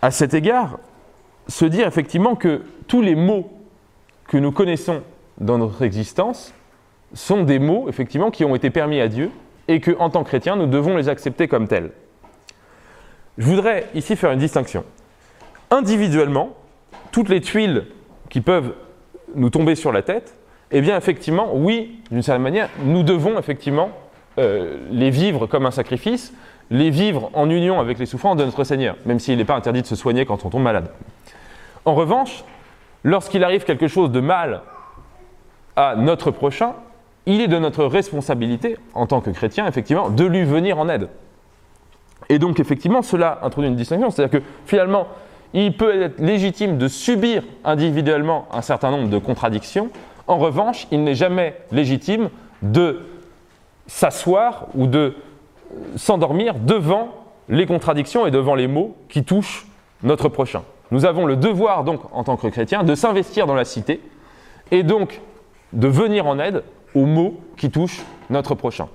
[0.03, 0.79] à cet égard,
[1.49, 3.51] se dire effectivement que tous les mots
[4.27, 5.03] que nous connaissons
[5.39, 6.53] dans notre existence
[7.15, 9.31] sont des mots, effectivement, qui ont été permis à Dieu
[9.67, 11.91] et que, en tant que chrétiens, nous devons les accepter comme tels.
[13.37, 14.85] Je voudrais ici faire une distinction.
[15.71, 16.51] Individuellement,
[17.13, 17.87] toutes les tuiles
[18.31, 18.75] qui peuvent
[19.35, 20.37] nous tomber sur la tête,
[20.71, 23.91] eh bien, effectivement, oui, d'une certaine manière, nous devons effectivement
[24.39, 26.33] euh, les vivre comme un sacrifice,
[26.71, 29.83] les vivre en union avec les souffrances de notre Seigneur, même s'il n'est pas interdit
[29.83, 30.91] de se soigner quand on tombe malade.
[31.85, 32.45] En revanche,
[33.05, 34.63] lorsqu'il arrive quelque chose de mal
[35.77, 36.75] à notre prochain,
[37.29, 41.09] il est de notre responsabilité, en tant que chrétien, effectivement, de lui venir en aide.
[42.31, 44.11] Et donc, effectivement, cela introduit une distinction.
[44.11, 45.07] C'est-à-dire que finalement,
[45.53, 49.91] il peut être légitime de subir individuellement un certain nombre de contradictions.
[50.27, 52.31] En revanche, il n'est jamais légitime
[52.63, 53.01] de
[53.87, 55.15] s'asseoir ou de
[55.97, 57.11] s'endormir devant
[57.51, 59.67] les contradictions et devant les mots qui touchent
[60.03, 60.63] notre prochain.
[60.93, 64.01] Nous avons le devoir, donc, en tant que chrétiens, de s'investir dans la cité
[64.71, 65.21] et donc
[65.75, 66.63] de venir en aide
[66.99, 68.89] aux mots qui touchent notre prochain.